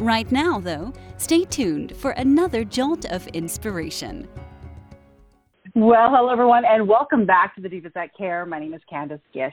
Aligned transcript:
Right 0.00 0.32
now, 0.32 0.58
though, 0.58 0.94
stay 1.18 1.44
tuned 1.44 1.94
for 1.94 2.12
another 2.12 2.64
jolt 2.64 3.04
of 3.12 3.26
inspiration. 3.28 4.26
Well, 5.74 6.08
hello, 6.08 6.30
everyone, 6.30 6.64
and 6.64 6.88
welcome 6.88 7.26
back 7.26 7.54
to 7.56 7.60
the 7.60 7.68
Divas 7.68 7.92
That 7.92 8.16
Care. 8.16 8.46
My 8.46 8.58
name 8.58 8.72
is 8.72 8.80
Candace 8.88 9.20
Gish. 9.34 9.52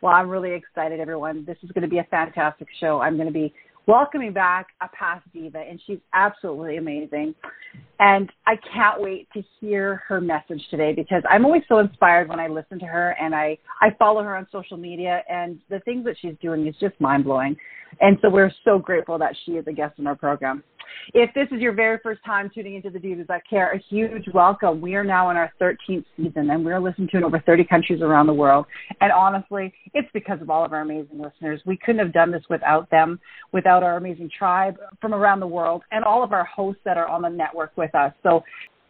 Well, 0.00 0.12
I'm 0.12 0.28
really 0.28 0.52
excited, 0.52 1.00
everyone. 1.00 1.44
This 1.44 1.56
is 1.64 1.72
going 1.72 1.82
to 1.82 1.88
be 1.88 1.98
a 1.98 2.04
fantastic 2.04 2.68
show. 2.78 3.00
I'm 3.00 3.16
going 3.16 3.26
to 3.26 3.32
be 3.32 3.52
welcoming 3.88 4.34
back 4.34 4.68
a 4.82 4.88
past 4.88 5.24
diva, 5.32 5.58
and 5.58 5.80
she's 5.86 5.98
absolutely 6.12 6.76
amazing. 6.76 7.34
And 7.98 8.30
I 8.46 8.54
can't 8.72 9.00
wait 9.00 9.28
to 9.32 9.42
hear 9.58 10.02
her 10.06 10.20
message 10.20 10.62
today 10.70 10.92
because 10.92 11.22
I'm 11.28 11.44
always 11.44 11.62
so 11.68 11.78
inspired 11.78 12.28
when 12.28 12.38
I 12.38 12.46
listen 12.46 12.78
to 12.80 12.86
her 12.86 13.16
and 13.20 13.34
I, 13.34 13.58
I 13.80 13.88
follow 13.98 14.22
her 14.22 14.36
on 14.36 14.46
social 14.52 14.76
media, 14.76 15.22
and 15.28 15.58
the 15.70 15.80
things 15.80 16.04
that 16.04 16.16
she's 16.20 16.34
doing 16.40 16.66
is 16.66 16.76
just 16.78 17.00
mind 17.00 17.24
blowing. 17.24 17.56
And 18.00 18.18
so 18.20 18.28
we're 18.28 18.52
so 18.64 18.78
grateful 18.78 19.18
that 19.18 19.34
she 19.44 19.52
is 19.52 19.66
a 19.66 19.72
guest 19.72 19.98
in 19.98 20.06
our 20.06 20.14
program. 20.14 20.62
If 21.14 21.32
this 21.34 21.46
is 21.50 21.60
your 21.60 21.72
very 21.72 21.98
first 22.02 22.20
time 22.24 22.50
tuning 22.54 22.74
into 22.74 22.90
the 22.90 22.98
Divas 22.98 23.26
That 23.28 23.42
Care, 23.48 23.72
a 23.72 23.78
huge 23.88 24.24
welcome. 24.34 24.80
We 24.80 24.94
are 24.94 25.04
now 25.04 25.30
in 25.30 25.36
our 25.36 25.52
13th 25.60 26.04
season 26.16 26.50
and 26.50 26.64
we're 26.64 26.80
listened 26.80 27.10
to 27.10 27.16
in 27.16 27.24
over 27.24 27.40
30 27.40 27.64
countries 27.64 28.02
around 28.02 28.26
the 28.26 28.34
world. 28.34 28.66
And 29.00 29.12
honestly, 29.12 29.72
it's 29.94 30.08
because 30.12 30.40
of 30.40 30.50
all 30.50 30.64
of 30.64 30.72
our 30.72 30.80
amazing 30.80 31.20
listeners. 31.20 31.60
We 31.66 31.76
couldn't 31.76 32.00
have 32.00 32.12
done 32.12 32.30
this 32.30 32.42
without 32.50 32.90
them, 32.90 33.20
without 33.52 33.82
our 33.82 33.96
amazing 33.96 34.30
tribe 34.36 34.76
from 35.00 35.14
around 35.14 35.40
the 35.40 35.46
world, 35.46 35.82
and 35.90 36.04
all 36.04 36.22
of 36.22 36.32
our 36.32 36.44
hosts 36.44 36.82
that 36.84 36.96
are 36.96 37.08
on 37.08 37.22
the 37.22 37.28
network 37.28 37.72
with 37.76 37.94
us. 37.94 38.12
So 38.22 38.42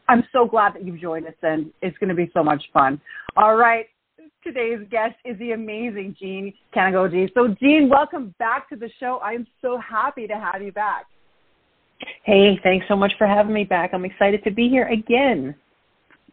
I'm 0.09 0.25
so 0.33 0.47
glad 0.47 0.75
that 0.75 0.85
you've 0.85 1.01
joined 1.01 1.27
us 1.27 1.35
and 1.43 1.71
it's 1.83 1.97
going 1.99 2.09
to 2.09 2.15
be 2.15 2.31
so 2.33 2.43
much 2.43 2.63
fun. 2.73 3.01
All 3.37 3.57
right. 3.57 3.87
Today's 4.43 4.81
guest 4.91 5.17
is 5.25 5.39
the 5.39 5.51
amazing 5.53 6.17
Jean 6.19 6.55
Kanokogi. 6.75 7.29
So, 7.35 7.55
Jean, 7.61 7.89
welcome 7.91 8.35
back 8.39 8.69
to 8.71 8.77
the 8.77 8.89
show. 8.99 9.21
I 9.23 9.33
am 9.33 9.47
so 9.61 9.79
happy 9.79 10.27
to 10.27 10.35
have 10.35 10.63
you 10.63 10.73
back. 10.73 11.07
Hey, 12.25 12.59
thanks 12.63 12.87
so 12.89 12.97
much 12.97 13.13
for 13.19 13.27
having 13.27 13.53
me 13.53 13.65
back. 13.65 13.91
I'm 13.93 14.05
excited 14.05 14.45
to 14.45 14.51
be 14.51 14.69
here 14.69 14.89
again. 14.89 15.55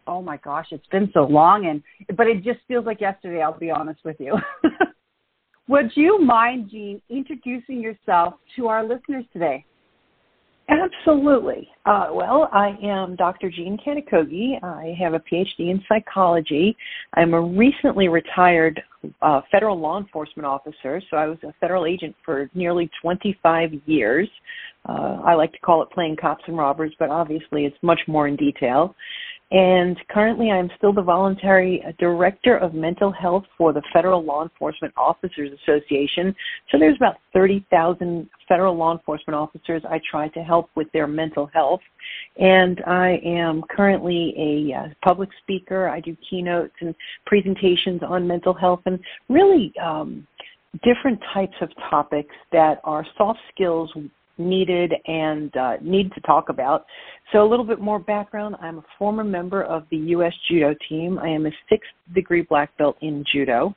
Oh 0.07 0.21
my 0.21 0.37
gosh, 0.37 0.67
it's 0.71 0.85
been 0.87 1.09
so 1.13 1.23
long 1.23 1.65
and 1.65 1.81
but 2.15 2.27
it 2.27 2.43
just 2.43 2.59
feels 2.67 2.85
like 2.85 3.01
yesterday, 3.01 3.41
I'll 3.41 3.57
be 3.57 3.71
honest 3.71 4.01
with 4.05 4.17
you. 4.19 4.37
Would 5.67 5.91
you 5.95 6.21
mind, 6.21 6.69
Jean, 6.69 7.01
introducing 7.09 7.81
yourself 7.81 8.35
to 8.55 8.67
our 8.67 8.83
listeners 8.83 9.25
today? 9.33 9.65
Absolutely. 10.67 11.69
Uh, 11.85 12.07
well, 12.11 12.49
I 12.51 12.75
am 12.81 13.15
Dr. 13.15 13.51
Jean 13.51 13.77
Kanokogi. 13.77 14.61
I 14.63 14.95
have 14.99 15.13
a 15.13 15.19
PhD 15.19 15.69
in 15.69 15.83
psychology. 15.87 16.75
I'm 17.13 17.35
a 17.35 17.41
recently 17.41 18.07
retired 18.07 18.81
uh, 19.21 19.41
federal 19.51 19.79
law 19.79 19.99
enforcement 19.99 20.47
officer, 20.47 21.01
so 21.11 21.17
I 21.17 21.27
was 21.27 21.37
a 21.43 21.53
federal 21.61 21.85
agent 21.85 22.15
for 22.25 22.49
nearly 22.55 22.89
25 22.99 23.73
years. 23.85 24.27
Uh, 24.89 25.19
I 25.23 25.35
like 25.35 25.51
to 25.53 25.59
call 25.59 25.83
it 25.83 25.89
playing 25.91 26.15
cops 26.19 26.43
and 26.47 26.57
robbers, 26.57 26.93
but 26.97 27.09
obviously 27.09 27.65
it's 27.65 27.77
much 27.83 27.99
more 28.07 28.27
in 28.27 28.35
detail. 28.35 28.95
And 29.51 29.95
currently, 30.09 30.49
I'm 30.49 30.71
still 30.77 30.91
the 30.91 31.03
voluntary 31.03 31.83
director 31.99 32.57
of 32.57 32.73
mental 32.73 33.11
health 33.11 33.43
for 33.57 33.73
the 33.73 33.83
Federal 33.93 34.23
Law 34.23 34.41
Enforcement 34.41 34.91
Officers 34.97 35.51
Association. 35.61 36.35
So 36.71 36.79
there's 36.79 36.95
about 36.95 37.17
30,000 37.33 38.27
federal 38.47 38.75
law 38.75 38.91
enforcement 38.91 39.35
officers 39.35 39.83
I 39.87 40.01
try 40.09 40.29
to 40.29 40.39
help 40.39 40.69
with 40.75 40.91
their 40.93 41.05
mental 41.05 41.45
health. 41.53 41.81
And 42.37 42.81
I 42.87 43.21
am 43.23 43.63
currently 43.69 44.33
a 44.37 44.75
uh, 44.75 44.87
public 45.03 45.29
speaker. 45.43 45.89
I 45.89 45.99
do 45.99 46.17
keynotes 46.27 46.73
and 46.81 46.95
presentations 47.27 48.01
on 48.01 48.27
mental 48.27 48.53
health 48.53 48.81
and 48.87 48.99
really 49.29 49.71
um, 49.81 50.25
different 50.83 51.19
types 51.33 51.55
of 51.61 51.69
topics 51.89 52.33
that 52.51 52.81
are 52.83 53.05
soft 53.15 53.39
skills 53.53 53.91
needed 54.37 54.93
and 55.05 55.55
uh, 55.57 55.73
need 55.81 56.11
to 56.13 56.21
talk 56.21 56.49
about. 56.49 56.85
So, 57.31 57.43
a 57.43 57.47
little 57.47 57.65
bit 57.65 57.79
more 57.79 57.99
background 57.99 58.55
I'm 58.61 58.79
a 58.79 58.85
former 58.97 59.23
member 59.23 59.63
of 59.63 59.83
the 59.91 59.97
U.S. 59.97 60.33
Judo 60.49 60.75
team. 60.89 61.19
I 61.19 61.29
am 61.29 61.45
a 61.45 61.51
sixth 61.69 61.89
degree 62.13 62.41
black 62.41 62.75
belt 62.77 62.97
in 63.01 63.23
Judo. 63.31 63.75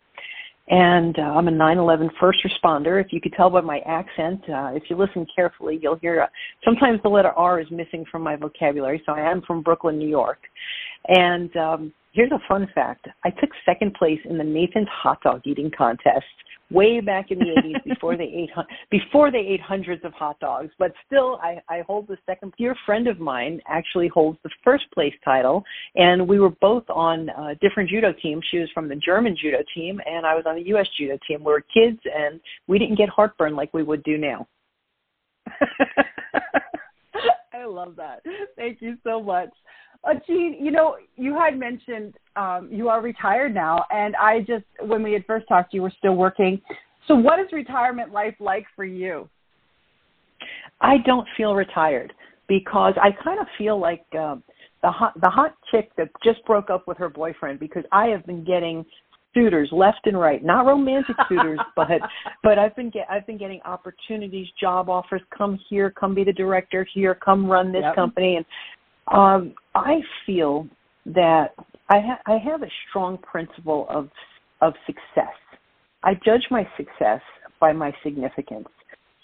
And 0.71 1.19
uh, 1.19 1.23
I'm 1.23 1.49
a 1.49 1.51
9 1.51 1.79
11 1.79 2.11
first 2.21 2.41
responder. 2.45 3.03
If 3.03 3.11
you 3.11 3.23
could 3.23 3.33
tell 3.33 3.49
by 3.49 3.63
my 3.63 3.79
accent, 3.87 4.43
uh, 4.51 4.73
if 4.75 4.85
you 4.91 4.97
listen 4.97 5.27
carefully, 5.35 5.79
you'll 5.81 5.97
hear 5.97 6.21
uh, 6.21 6.27
sometimes 6.63 7.01
the 7.03 7.09
letter 7.09 7.31
R 7.31 7.59
is 7.59 7.71
missing 7.71 8.05
from 8.11 8.23
my 8.23 8.37
vocabulary. 8.37 9.03
So 9.07 9.13
I 9.13 9.21
am 9.21 9.41
from 9.47 9.63
Brooklyn, 9.63 9.99
New 9.99 10.09
York. 10.09 10.41
And 11.07 11.57
um, 11.57 11.93
here's 12.13 12.33
a 12.33 12.41
fun 12.49 12.69
fact 12.75 13.07
I 13.25 13.31
took 13.31 13.51
second 13.65 13.95
place 13.95 14.21
in 14.25 14.39
the 14.39 14.45
Nathan's 14.45 14.89
hot 14.89 15.23
dog 15.23 15.43
eating 15.45 15.71
contest 15.77 16.25
way 16.71 17.01
back 17.01 17.31
in 17.31 17.39
the 17.39 17.45
80s 17.65 17.85
before 17.85 18.17
they 18.17 18.25
ate 18.25 18.51
before 18.91 19.31
they 19.31 19.39
ate 19.39 19.61
hundreds 19.61 20.05
of 20.05 20.13
hot 20.13 20.39
dogs. 20.41 20.71
But 20.79 20.93
still, 21.07 21.39
I, 21.43 21.61
I 21.69 21.83
hold 21.87 22.09
the 22.09 22.19
second. 22.27 22.53
Dear 22.59 22.77
friend 22.85 23.09
of 23.09 23.21
mine 23.21 23.61
actually 23.69 24.09
holds 24.09 24.39
the 24.43 24.51
first 24.65 24.85
place 24.93 25.15
title, 25.25 25.65
and 25.95 26.29
we 26.29 26.39
were 26.41 26.51
both 26.61 26.85
on 26.91 27.31
uh, 27.31 27.55
different 27.61 27.89
judo 27.91 28.13
teams. 28.13 28.45
She 28.51 28.59
was 28.59 28.69
from 28.75 28.89
the 28.89 28.97
German 28.97 29.37
judo 29.41 29.59
team, 29.75 30.01
and 30.07 30.27
I 30.27 30.35
was 30.35 30.45
on 30.47 30.57
the 30.57 30.67
U.S. 30.69 30.87
judo 30.99 31.19
team. 31.27 31.41
We 31.41 31.53
were 31.53 31.65
kids, 31.73 32.01
and 32.05 32.41
we 32.67 32.79
didn't 32.79 32.97
get 32.97 33.09
heartburn 33.09 33.57
like 33.57 33.73
we 33.73 33.83
would 33.83 34.03
do 34.03 34.19
now. 34.19 34.47
I 37.55 37.65
love 37.65 37.97
that. 37.97 38.23
Thank 38.57 38.81
you 38.81 38.97
so 39.05 39.23
much. 39.23 39.51
Uh, 40.05 40.15
Jean, 40.27 40.57
you 40.61 40.71
know, 40.71 40.97
you 41.17 41.35
had 41.39 41.59
mentioned 41.59 42.15
um, 42.37 42.69
you 42.71 42.89
are 42.89 43.03
retired 43.03 43.55
now, 43.55 43.85
and 43.91 44.15
I 44.17 44.41
just, 44.41 44.65
when 44.81 45.03
we 45.03 45.13
had 45.13 45.25
first 45.27 45.47
talked, 45.49 45.75
you 45.75 45.83
were 45.83 45.93
still 45.99 46.15
working. 46.15 46.61
So, 47.09 47.15
what 47.15 47.41
is 47.41 47.47
retirement 47.53 48.13
life 48.13 48.35
like 48.39 48.65
for 48.77 48.85
you? 48.85 49.29
I 50.81 50.99
don't 51.05 51.27
feel 51.37 51.55
retired 51.55 52.13
because 52.49 52.95
I 53.01 53.11
kind 53.25 53.41
of 53.41 53.47
feel 53.57 53.81
like 53.81 54.05
um, 54.17 54.43
the 54.83 54.91
hot 54.91 55.21
the 55.21 55.29
hot 55.29 55.55
chick 55.71 55.91
that 55.97 56.09
just 56.23 56.45
broke 56.45 56.71
up 56.71 56.87
with 56.87 56.99
her 56.99 57.09
boyfriend 57.09 57.59
because 57.59 57.85
I 57.91 58.07
have 58.07 58.25
been 58.27 58.45
getting 58.45 58.85
suitors 59.35 59.69
left 59.73 60.07
and 60.07 60.19
right, 60.19 60.45
not 60.45 60.67
romantic 60.67 61.17
suitors, 61.29 61.59
but 61.77 61.89
but 62.43 62.59
I've 62.59 62.75
been 62.77 62.91
get 62.91 63.07
I've 63.11 63.27
been 63.27 63.39
getting 63.39 63.61
opportunities, 63.65 64.47
job 64.61 64.89
offers. 64.89 65.23
Come 65.37 65.59
here, 65.69 65.91
come 65.91 66.15
be 66.15 66.25
the 66.25 66.33
director 66.33 66.87
here, 66.95 67.15
come 67.15 67.47
run 67.47 67.73
this 67.73 67.83
yep. 67.83 67.95
company, 67.95 68.37
and 68.37 68.47
um, 69.13 69.55
I 69.75 70.01
feel 70.27 70.67
that 71.07 71.55
I, 71.89 72.01
ha- 72.01 72.21
I 72.27 72.39
have 72.39 72.63
a 72.63 72.71
strong 72.89 73.19
principle 73.19 73.87
of 73.89 74.09
of 74.61 74.75
success. 74.87 75.37
I 76.03 76.15
judge 76.25 76.45
my 76.51 76.67
success 76.77 77.21
by 77.61 77.73
my 77.73 77.93
significance. 78.03 78.67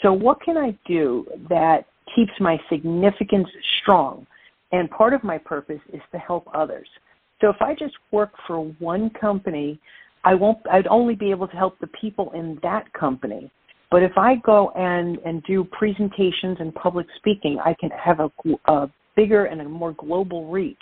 So 0.01 0.13
what 0.13 0.41
can 0.43 0.57
I 0.57 0.77
do 0.87 1.27
that 1.49 1.87
keeps 2.15 2.33
my 2.41 2.59
significance 2.69 3.49
strong? 3.83 4.27
And 4.73 4.91
part 4.91 5.13
of 5.13 5.25
my 5.25 5.39
purpose 5.39 5.81
is 5.93 6.01
to 6.13 6.19
help 6.19 6.49
others. 6.55 6.87
So 7.41 7.49
if 7.49 7.57
I 7.61 7.75
just 7.75 7.95
work 8.13 8.31
for 8.47 8.65
one 8.79 9.11
company, 9.11 9.81
I 10.25 10.35
won't 10.35 10.59
I'd 10.71 10.87
only 10.87 11.15
be 11.15 11.31
able 11.31 11.49
to 11.49 11.57
help 11.57 11.79
the 11.81 11.89
people 11.89 12.31
in 12.33 12.59
that 12.63 12.93
company. 12.93 13.51
But 13.91 14.03
if 14.03 14.13
I 14.17 14.37
go 14.37 14.71
and 14.71 15.19
and 15.19 15.43
do 15.45 15.65
presentations 15.65 16.59
and 16.61 16.75
public 16.75 17.07
speaking, 17.17 17.59
I 17.65 17.75
can 17.79 17.91
have 17.91 18.21
a, 18.21 18.31
a 18.67 18.91
bigger 19.17 19.47
and 19.47 19.61
a 19.61 19.65
more 19.65 19.93
global 19.93 20.51
reach 20.51 20.77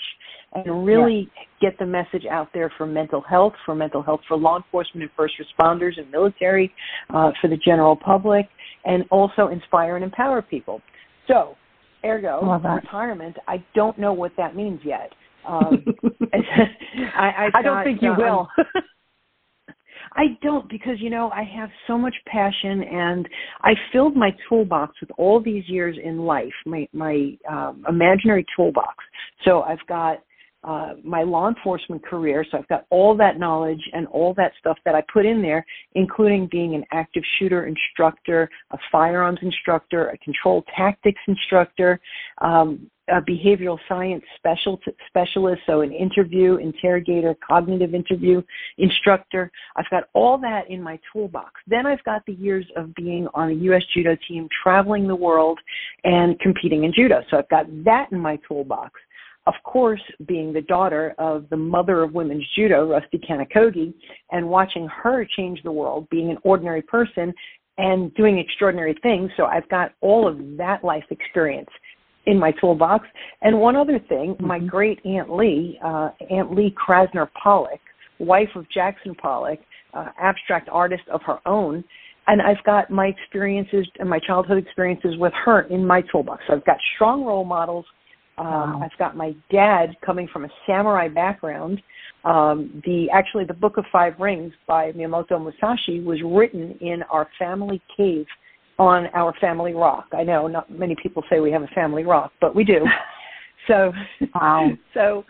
and 0.54 0.86
really 0.86 1.30
yeah. 1.36 1.70
get 1.70 1.78
the 1.78 1.86
message 1.86 2.24
out 2.30 2.48
there 2.52 2.72
for 2.76 2.86
mental 2.86 3.20
health, 3.20 3.54
for 3.64 3.74
mental 3.74 4.02
health 4.02 4.20
for 4.28 4.36
law 4.36 4.56
enforcement 4.56 5.02
and 5.02 5.10
first 5.16 5.34
responders 5.40 5.98
and 5.98 6.10
military, 6.10 6.72
uh, 7.10 7.30
for 7.40 7.48
the 7.48 7.56
general 7.56 7.96
public, 7.96 8.46
and 8.84 9.04
also 9.10 9.48
inspire 9.48 9.96
and 9.96 10.04
empower 10.04 10.42
people. 10.42 10.80
So, 11.28 11.56
ergo, 12.04 12.60
retirement, 12.62 13.36
I 13.48 13.64
don't 13.74 13.98
know 13.98 14.12
what 14.12 14.32
that 14.36 14.54
means 14.54 14.80
yet. 14.84 15.10
Um, 15.46 15.84
I, 17.16 17.48
I, 17.54 17.62
don't 17.62 17.84
think 17.84 18.02
you 18.02 18.14
will. 18.16 18.48
I 20.14 20.38
don't 20.42 20.68
because 20.68 21.00
you 21.00 21.10
know 21.10 21.30
I 21.30 21.42
have 21.56 21.70
so 21.86 21.96
much 21.96 22.14
passion 22.26 22.82
and 22.84 23.28
I 23.62 23.72
filled 23.92 24.16
my 24.16 24.30
toolbox 24.48 25.00
with 25.00 25.10
all 25.16 25.40
these 25.40 25.68
years 25.68 25.96
in 26.02 26.18
life, 26.18 26.52
my 26.66 26.86
my 26.92 27.36
um, 27.48 27.84
imaginary 27.88 28.44
toolbox. 28.56 28.96
So 29.44 29.62
I've 29.62 29.84
got 29.88 30.22
uh, 30.64 30.94
my 31.02 31.22
law 31.22 31.48
enforcement 31.48 32.04
career, 32.04 32.44
so 32.48 32.58
I've 32.58 32.68
got 32.68 32.86
all 32.90 33.16
that 33.16 33.38
knowledge 33.38 33.82
and 33.92 34.06
all 34.08 34.32
that 34.34 34.52
stuff 34.60 34.78
that 34.84 34.94
I 34.94 35.02
put 35.12 35.26
in 35.26 35.42
there, 35.42 35.64
including 35.94 36.48
being 36.52 36.74
an 36.74 36.84
active 36.92 37.24
shooter 37.38 37.66
instructor, 37.66 38.48
a 38.70 38.78
firearms 38.92 39.40
instructor, 39.42 40.10
a 40.10 40.18
control 40.18 40.64
tactics 40.76 41.20
instructor, 41.26 41.98
um, 42.40 42.88
a 43.12 43.20
behavioral 43.20 43.78
science 43.88 44.24
special 44.36 44.80
specialist, 45.08 45.62
so 45.66 45.82
an 45.82 45.92
interview, 45.92 46.56
interrogator, 46.56 47.36
cognitive 47.46 47.94
interview 47.94 48.42
instructor. 48.78 49.50
I've 49.76 49.88
got 49.90 50.04
all 50.14 50.38
that 50.38 50.70
in 50.70 50.82
my 50.82 50.98
toolbox. 51.12 51.60
Then 51.66 51.86
I've 51.86 52.02
got 52.04 52.24
the 52.26 52.32
years 52.32 52.66
of 52.76 52.94
being 52.94 53.28
on 53.34 53.48
the 53.48 53.54
U.S. 53.66 53.82
judo 53.94 54.16
team, 54.26 54.48
traveling 54.62 55.06
the 55.06 55.14
world, 55.14 55.58
and 56.04 56.38
competing 56.40 56.84
in 56.84 56.92
judo. 56.92 57.22
So 57.30 57.38
I've 57.38 57.48
got 57.48 57.66
that 57.84 58.10
in 58.12 58.18
my 58.18 58.38
toolbox. 58.48 58.98
Of 59.46 59.54
course, 59.64 60.02
being 60.26 60.52
the 60.52 60.62
daughter 60.62 61.14
of 61.18 61.46
the 61.50 61.56
mother 61.56 62.02
of 62.02 62.14
women's 62.14 62.46
judo, 62.54 62.88
Rusty 62.88 63.18
Kanokogi, 63.18 63.92
and 64.30 64.48
watching 64.48 64.86
her 64.88 65.26
change 65.36 65.62
the 65.62 65.72
world, 65.72 66.08
being 66.10 66.30
an 66.30 66.38
ordinary 66.44 66.82
person 66.82 67.34
and 67.78 68.14
doing 68.14 68.38
extraordinary 68.38 68.96
things. 69.02 69.30
So 69.36 69.46
I've 69.46 69.68
got 69.68 69.92
all 70.00 70.28
of 70.28 70.38
that 70.58 70.84
life 70.84 71.04
experience 71.10 71.70
in 72.26 72.38
my 72.38 72.52
toolbox. 72.52 73.06
And 73.42 73.58
one 73.58 73.76
other 73.76 73.98
thing, 74.08 74.34
mm-hmm. 74.34 74.46
my 74.46 74.58
great 74.58 75.04
Aunt 75.04 75.34
Lee, 75.34 75.78
uh, 75.84 76.10
Aunt 76.30 76.54
Lee 76.54 76.74
Krasner 76.74 77.28
Pollock, 77.42 77.80
wife 78.18 78.50
of 78.54 78.68
Jackson 78.70 79.14
Pollock, 79.14 79.60
uh, 79.94 80.08
abstract 80.18 80.68
artist 80.70 81.02
of 81.12 81.20
her 81.22 81.38
own, 81.46 81.84
and 82.26 82.40
I've 82.40 82.62
got 82.64 82.90
my 82.90 83.06
experiences 83.06 83.86
and 83.98 84.08
my 84.08 84.20
childhood 84.20 84.58
experiences 84.58 85.16
with 85.18 85.32
her 85.44 85.62
in 85.62 85.84
my 85.84 86.02
toolbox. 86.02 86.44
So 86.46 86.54
I've 86.54 86.64
got 86.64 86.76
strong 86.94 87.24
role 87.24 87.44
models. 87.44 87.84
Um, 88.38 88.46
wow. 88.46 88.80
I've 88.82 88.98
got 88.98 89.16
my 89.16 89.34
dad 89.50 89.96
coming 90.04 90.28
from 90.32 90.44
a 90.44 90.48
samurai 90.66 91.08
background. 91.08 91.82
Um, 92.24 92.80
the 92.86 93.10
actually 93.10 93.44
the 93.44 93.54
Book 93.54 93.76
of 93.76 93.84
Five 93.90 94.14
Rings 94.20 94.52
by 94.68 94.92
Miyamoto 94.92 95.42
Musashi 95.42 96.00
was 96.00 96.20
written 96.24 96.78
in 96.80 97.02
our 97.10 97.28
family 97.38 97.82
cave 97.96 98.26
on 98.82 99.06
our 99.14 99.32
family 99.40 99.74
rock. 99.74 100.08
I 100.12 100.24
know 100.24 100.46
not 100.46 100.70
many 100.70 100.96
people 101.00 101.22
say 101.30 101.40
we 101.40 101.50
have 101.52 101.62
a 101.62 101.68
family 101.68 102.04
rock, 102.04 102.32
but 102.40 102.54
we 102.54 102.64
do. 102.64 102.84
So, 103.68 103.92
wow. 104.34 104.70
so 104.94 105.24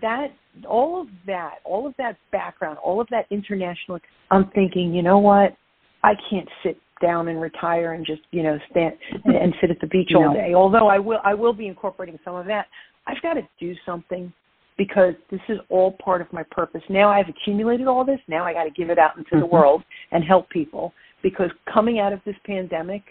that 0.00 0.32
all 0.68 1.00
of 1.00 1.06
that, 1.26 1.58
all 1.64 1.86
of 1.86 1.94
that 1.96 2.16
background, 2.32 2.78
all 2.78 3.00
of 3.00 3.06
that 3.10 3.26
international, 3.30 4.00
I'm 4.32 4.50
thinking, 4.50 4.92
you 4.92 5.02
know 5.02 5.18
what? 5.18 5.56
I 6.02 6.14
can't 6.28 6.48
sit 6.64 6.76
down 7.00 7.28
and 7.28 7.40
retire 7.40 7.92
and 7.92 8.06
just 8.06 8.22
you 8.30 8.42
know 8.42 8.58
stand 8.70 8.94
and, 9.24 9.36
and 9.36 9.54
sit 9.60 9.70
at 9.70 9.80
the 9.80 9.86
beach 9.86 10.12
all 10.14 10.32
day. 10.32 10.54
Although 10.54 10.88
I 10.88 10.98
will, 10.98 11.20
I 11.24 11.34
will 11.34 11.52
be 11.52 11.66
incorporating 11.66 12.18
some 12.24 12.34
of 12.34 12.46
that. 12.46 12.66
I've 13.06 13.20
got 13.22 13.34
to 13.34 13.42
do 13.60 13.74
something 13.86 14.32
because 14.78 15.14
this 15.30 15.40
is 15.48 15.58
all 15.68 15.92
part 16.04 16.20
of 16.20 16.32
my 16.32 16.42
purpose. 16.50 16.82
Now 16.88 17.10
I've 17.10 17.28
accumulated 17.28 17.86
all 17.86 18.04
this. 18.04 18.20
Now 18.28 18.44
I 18.44 18.52
got 18.52 18.64
to 18.64 18.70
give 18.70 18.90
it 18.90 18.98
out 18.98 19.16
into 19.16 19.30
mm-hmm. 19.30 19.40
the 19.40 19.46
world 19.46 19.82
and 20.12 20.24
help 20.24 20.48
people 20.50 20.92
because 21.22 21.50
coming 21.72 21.98
out 21.98 22.12
of 22.12 22.20
this 22.24 22.36
pandemic, 22.46 23.02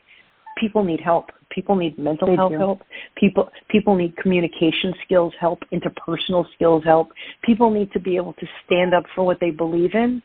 people 0.59 0.83
need 0.83 0.99
help. 0.99 1.29
People 1.49 1.75
need 1.75 1.97
mental 1.97 2.27
they 2.27 2.35
health 2.35 2.51
do. 2.51 2.57
help. 2.57 2.81
People 3.17 3.49
people 3.69 3.95
need 3.95 4.15
communication 4.17 4.93
skills 5.03 5.33
help, 5.39 5.59
interpersonal 5.73 6.45
skills 6.55 6.83
help. 6.85 7.09
People 7.43 7.69
need 7.69 7.91
to 7.91 7.99
be 7.99 8.15
able 8.15 8.33
to 8.33 8.45
stand 8.65 8.93
up 8.93 9.03
for 9.15 9.23
what 9.23 9.39
they 9.39 9.51
believe 9.51 9.93
in. 9.93 10.21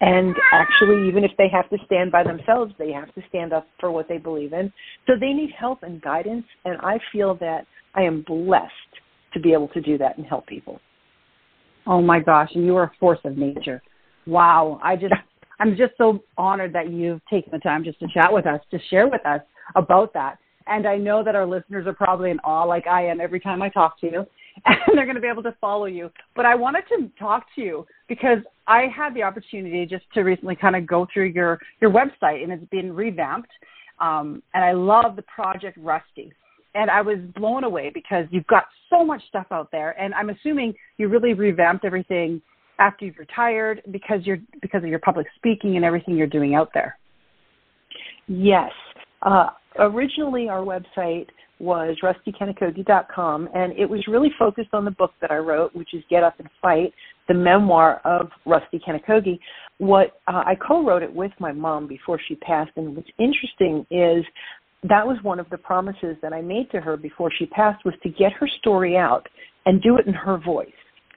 And 0.00 0.34
actually, 0.52 1.08
even 1.08 1.24
if 1.24 1.30
they 1.38 1.48
have 1.48 1.70
to 1.70 1.78
stand 1.86 2.10
by 2.10 2.24
themselves, 2.24 2.74
they 2.78 2.92
have 2.92 3.14
to 3.14 3.22
stand 3.28 3.52
up 3.52 3.66
for 3.78 3.90
what 3.90 4.08
they 4.08 4.18
believe 4.18 4.52
in. 4.52 4.72
So 5.06 5.12
they 5.18 5.32
need 5.32 5.50
help 5.58 5.82
and 5.82 6.02
guidance. 6.02 6.44
And 6.64 6.78
I 6.80 6.98
feel 7.12 7.36
that 7.36 7.66
I 7.94 8.02
am 8.02 8.22
blessed 8.26 8.72
to 9.32 9.40
be 9.40 9.52
able 9.52 9.68
to 9.68 9.80
do 9.80 9.96
that 9.98 10.18
and 10.18 10.26
help 10.26 10.46
people. 10.46 10.80
Oh 11.86 12.00
my 12.00 12.18
gosh, 12.18 12.50
and 12.54 12.64
you 12.64 12.76
are 12.76 12.84
a 12.84 12.92
force 12.98 13.18
of 13.24 13.36
nature. 13.36 13.82
Wow. 14.26 14.80
I 14.82 14.96
just 14.96 15.14
I'm 15.60 15.76
just 15.76 15.92
so 15.98 16.22
honored 16.36 16.72
that 16.72 16.90
you've 16.90 17.20
taken 17.26 17.52
the 17.52 17.58
time 17.58 17.84
just 17.84 18.00
to 18.00 18.06
chat 18.12 18.32
with 18.32 18.46
us, 18.46 18.60
to 18.70 18.78
share 18.90 19.08
with 19.08 19.24
us 19.24 19.40
about 19.74 20.12
that. 20.14 20.38
And 20.66 20.86
I 20.86 20.96
know 20.96 21.22
that 21.22 21.34
our 21.34 21.46
listeners 21.46 21.86
are 21.86 21.92
probably 21.92 22.30
in 22.30 22.38
awe, 22.40 22.64
like 22.64 22.86
I 22.86 23.06
am 23.06 23.20
every 23.20 23.40
time 23.40 23.62
I 23.62 23.68
talk 23.68 24.00
to 24.00 24.06
you, 24.06 24.26
and 24.66 24.76
they're 24.96 25.04
going 25.04 25.16
to 25.16 25.20
be 25.20 25.28
able 25.28 25.42
to 25.42 25.54
follow 25.60 25.86
you. 25.86 26.10
But 26.34 26.46
I 26.46 26.54
wanted 26.54 26.84
to 26.88 27.10
talk 27.18 27.44
to 27.56 27.60
you 27.60 27.86
because 28.08 28.38
I 28.66 28.86
had 28.94 29.14
the 29.14 29.22
opportunity 29.22 29.84
just 29.86 30.04
to 30.14 30.22
recently 30.22 30.56
kind 30.56 30.76
of 30.76 30.86
go 30.86 31.06
through 31.12 31.26
your 31.26 31.58
your 31.80 31.90
website, 31.90 32.42
and 32.42 32.52
it's 32.52 32.64
been 32.70 32.94
revamped. 32.94 33.50
Um, 34.00 34.42
and 34.54 34.64
I 34.64 34.72
love 34.72 35.16
the 35.16 35.22
project 35.22 35.78
Rusty. 35.80 36.32
And 36.76 36.90
I 36.90 37.02
was 37.02 37.18
blown 37.36 37.62
away 37.62 37.92
because 37.94 38.26
you've 38.30 38.48
got 38.48 38.64
so 38.90 39.04
much 39.04 39.22
stuff 39.28 39.46
out 39.52 39.70
there, 39.70 39.90
and 40.00 40.12
I'm 40.14 40.30
assuming 40.30 40.74
you 40.96 41.08
really 41.08 41.32
revamped 41.32 41.84
everything 41.84 42.42
after 42.78 43.04
you've 43.04 43.18
retired 43.18 43.82
because 43.90 44.20
you're 44.24 44.38
because 44.60 44.82
of 44.82 44.88
your 44.88 44.98
public 44.98 45.26
speaking 45.36 45.76
and 45.76 45.84
everything 45.84 46.16
you're 46.16 46.26
doing 46.26 46.54
out 46.54 46.70
there. 46.74 46.98
Yes. 48.26 48.70
Uh, 49.22 49.48
originally, 49.78 50.48
our 50.48 50.60
website 50.60 51.26
was 51.60 51.96
rustykanokogi.com, 52.02 53.48
and 53.54 53.72
it 53.78 53.88
was 53.88 54.04
really 54.08 54.30
focused 54.38 54.70
on 54.72 54.84
the 54.84 54.90
book 54.90 55.12
that 55.20 55.30
I 55.30 55.36
wrote, 55.36 55.74
which 55.74 55.94
is 55.94 56.02
Get 56.10 56.22
Up 56.22 56.38
and 56.38 56.48
Fight, 56.60 56.92
the 57.28 57.34
memoir 57.34 58.00
of 58.04 58.28
Rusty 58.44 58.80
Kanokogi. 58.86 59.38
What 59.78 60.20
uh, 60.26 60.42
I 60.44 60.54
co-wrote 60.56 61.02
it 61.02 61.12
with 61.12 61.32
my 61.38 61.52
mom 61.52 61.86
before 61.86 62.20
she 62.28 62.34
passed, 62.36 62.72
and 62.76 62.96
what's 62.96 63.08
interesting 63.18 63.86
is 63.90 64.24
that 64.82 65.06
was 65.06 65.16
one 65.22 65.40
of 65.40 65.48
the 65.50 65.58
promises 65.58 66.16
that 66.22 66.32
I 66.32 66.42
made 66.42 66.70
to 66.72 66.80
her 66.80 66.96
before 66.96 67.30
she 67.38 67.46
passed 67.46 67.84
was 67.84 67.94
to 68.02 68.08
get 68.10 68.32
her 68.34 68.48
story 68.58 68.96
out 68.96 69.26
and 69.64 69.82
do 69.82 69.96
it 69.96 70.06
in 70.06 70.12
her 70.12 70.38
voice. 70.38 70.68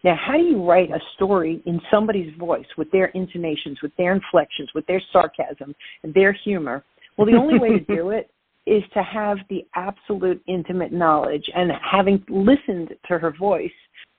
Now, 0.07 0.15
how 0.15 0.37
do 0.37 0.43
you 0.43 0.63
write 0.63 0.89
a 0.89 1.01
story 1.15 1.61
in 1.65 1.81
somebody's 1.91 2.33
voice 2.37 2.65
with 2.77 2.89
their 2.91 3.07
intonations, 3.07 3.81
with 3.81 3.91
their 3.97 4.13
inflections, 4.13 4.69
with 4.73 4.87
their 4.87 5.01
sarcasm, 5.11 5.75
and 6.01 6.13
their 6.13 6.31
humor? 6.31 6.85
Well, 7.17 7.27
the 7.27 7.35
only 7.35 7.59
way 7.59 7.77
to 7.77 7.81
do 7.81 8.09
it 8.11 8.31
is 8.65 8.83
to 8.93 9.03
have 9.03 9.39
the 9.49 9.67
absolute 9.75 10.41
intimate 10.47 10.93
knowledge. 10.93 11.43
And 11.53 11.73
having 11.83 12.23
listened 12.29 12.95
to 13.09 13.19
her 13.19 13.33
voice 13.37 13.69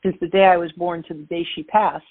since 0.02 0.14
the 0.20 0.26
day 0.26 0.44
I 0.44 0.58
was 0.58 0.70
born 0.72 1.04
to 1.04 1.14
the 1.14 1.22
day 1.22 1.46
she 1.54 1.62
passed, 1.62 2.04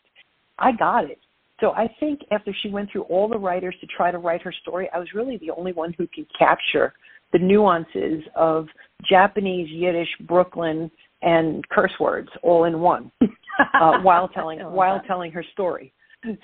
I 0.57 0.71
got 0.71 1.03
it. 1.03 1.19
So 1.61 1.73
I 1.73 1.87
think 1.99 2.21
after 2.31 2.55
she 2.63 2.69
went 2.69 2.91
through 2.91 3.03
all 3.03 3.27
the 3.27 3.37
writers 3.37 3.75
to 3.81 3.87
try 3.95 4.09
to 4.09 4.17
write 4.17 4.41
her 4.41 4.53
story, 4.63 4.89
I 4.91 4.97
was 4.97 5.09
really 5.13 5.37
the 5.37 5.51
only 5.51 5.73
one 5.73 5.93
who 5.99 6.07
could 6.07 6.25
capture 6.35 6.93
the 7.31 7.37
nuances 7.37 8.23
of 8.35 8.65
Japanese, 9.07 9.69
Yiddish, 9.69 10.09
Brooklyn, 10.21 10.89
and 11.21 11.67
curse 11.69 11.93
words 11.99 12.29
all 12.41 12.63
in 12.63 12.79
one 12.79 13.11
uh, 13.73 13.99
while 14.01 14.27
telling 14.27 14.59
while 14.59 14.97
that. 14.97 15.07
telling 15.07 15.31
her 15.31 15.43
story. 15.53 15.93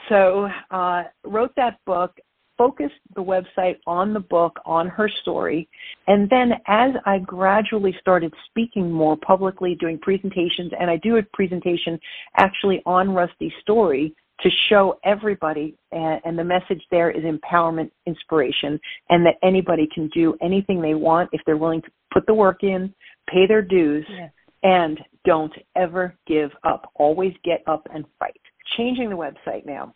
So 0.09 0.47
uh, 0.71 1.03
wrote 1.25 1.51
that 1.57 1.79
book, 1.85 2.15
focused 2.57 2.93
the 3.15 3.23
website 3.23 3.77
on 3.87 4.13
the 4.13 4.19
book, 4.19 4.59
on 4.65 4.87
her 4.87 5.09
story, 5.21 5.67
and 6.07 6.29
then 6.29 6.53
as 6.67 6.91
I 7.05 7.19
gradually 7.19 7.95
started 7.99 8.33
speaking 8.49 8.91
more 8.91 9.17
publicly, 9.17 9.75
doing 9.79 9.97
presentations, 9.99 10.71
and 10.79 10.89
I 10.89 10.97
do 10.97 11.17
a 11.17 11.23
presentation 11.33 11.99
actually 12.37 12.81
on 12.85 13.13
Rusty's 13.13 13.51
story 13.61 14.15
to 14.41 14.49
show 14.69 14.99
everybody, 15.03 15.75
and, 15.91 16.21
and 16.25 16.37
the 16.37 16.43
message 16.43 16.81
there 16.91 17.09
is 17.09 17.23
empowerment, 17.23 17.89
inspiration, 18.05 18.79
and 19.09 19.25
that 19.25 19.35
anybody 19.41 19.87
can 19.93 20.09
do 20.13 20.35
anything 20.41 20.81
they 20.81 20.95
want 20.95 21.29
if 21.33 21.41
they're 21.45 21.57
willing 21.57 21.81
to 21.81 21.89
put 22.11 22.25
the 22.27 22.33
work 22.33 22.63
in, 22.63 22.93
pay 23.27 23.47
their 23.47 23.61
dues. 23.61 24.05
Yes 24.09 24.29
and 24.63 24.99
don't 25.25 25.53
ever 25.75 26.15
give 26.27 26.51
up. 26.63 26.91
Always 26.95 27.33
get 27.43 27.63
up 27.67 27.85
and 27.93 28.05
fight. 28.19 28.39
Changing 28.77 29.09
the 29.09 29.15
website 29.15 29.65
now. 29.65 29.93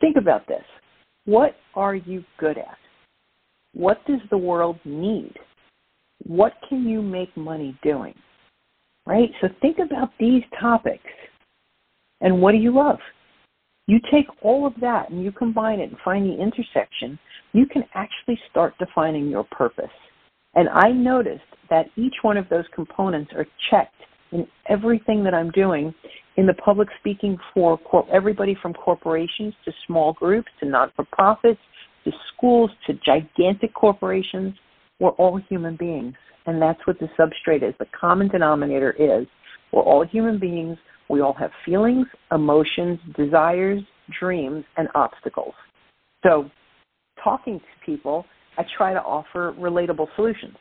Think 0.00 0.16
about 0.16 0.48
this. 0.48 0.64
What 1.26 1.54
are 1.76 1.94
you 1.94 2.24
good 2.38 2.58
at? 2.58 2.76
What 3.74 4.04
does 4.06 4.20
the 4.30 4.38
world 4.38 4.78
need? 4.84 5.34
What 6.24 6.52
can 6.68 6.86
you 6.86 7.02
make 7.02 7.34
money 7.36 7.76
doing? 7.82 8.14
Right? 9.06 9.30
So 9.40 9.48
think 9.60 9.78
about 9.78 10.10
these 10.20 10.42
topics. 10.60 11.02
And 12.20 12.40
what 12.40 12.52
do 12.52 12.58
you 12.58 12.74
love? 12.74 12.98
You 13.88 13.98
take 14.12 14.26
all 14.42 14.66
of 14.66 14.74
that 14.80 15.10
and 15.10 15.24
you 15.24 15.32
combine 15.32 15.80
it 15.80 15.90
and 15.90 15.98
find 16.04 16.26
the 16.26 16.40
intersection, 16.40 17.18
you 17.52 17.66
can 17.66 17.82
actually 17.94 18.38
start 18.50 18.74
defining 18.78 19.28
your 19.28 19.44
purpose. 19.44 19.90
And 20.54 20.68
I 20.68 20.90
noticed 20.92 21.42
that 21.68 21.86
each 21.96 22.14
one 22.22 22.36
of 22.36 22.48
those 22.48 22.64
components 22.74 23.32
are 23.34 23.46
checked 23.70 23.94
in 24.30 24.46
everything 24.68 25.24
that 25.24 25.34
I'm 25.34 25.50
doing 25.50 25.94
in 26.36 26.46
the 26.46 26.54
public 26.54 26.88
speaking 27.00 27.36
for 27.52 27.76
cor- 27.76 28.06
everybody 28.10 28.56
from 28.60 28.72
corporations 28.72 29.54
to 29.64 29.72
small 29.86 30.12
groups 30.14 30.48
to 30.60 30.68
non 30.68 30.90
for 30.96 31.04
profits 31.12 31.60
to 32.04 32.12
schools 32.34 32.70
to 32.86 32.94
gigantic 33.04 33.74
corporations. 33.74 34.54
We're 35.00 35.10
all 35.10 35.40
human 35.48 35.76
beings. 35.76 36.14
And 36.46 36.60
that's 36.60 36.80
what 36.86 36.98
the 36.98 37.08
substrate 37.18 37.66
is. 37.66 37.74
The 37.78 37.86
common 37.98 38.28
denominator 38.28 38.92
is 38.98 39.26
we're 39.72 39.82
all 39.82 40.04
human 40.04 40.38
beings. 40.38 40.76
We 41.08 41.20
all 41.20 41.34
have 41.34 41.50
feelings, 41.64 42.06
emotions, 42.30 42.98
desires, 43.16 43.82
dreams, 44.18 44.64
and 44.76 44.88
obstacles. 44.94 45.54
So, 46.24 46.50
talking 47.22 47.58
to 47.58 47.86
people, 47.86 48.24
I 48.58 48.64
try 48.76 48.92
to 48.92 49.00
offer 49.00 49.54
relatable 49.58 50.08
solutions. 50.16 50.56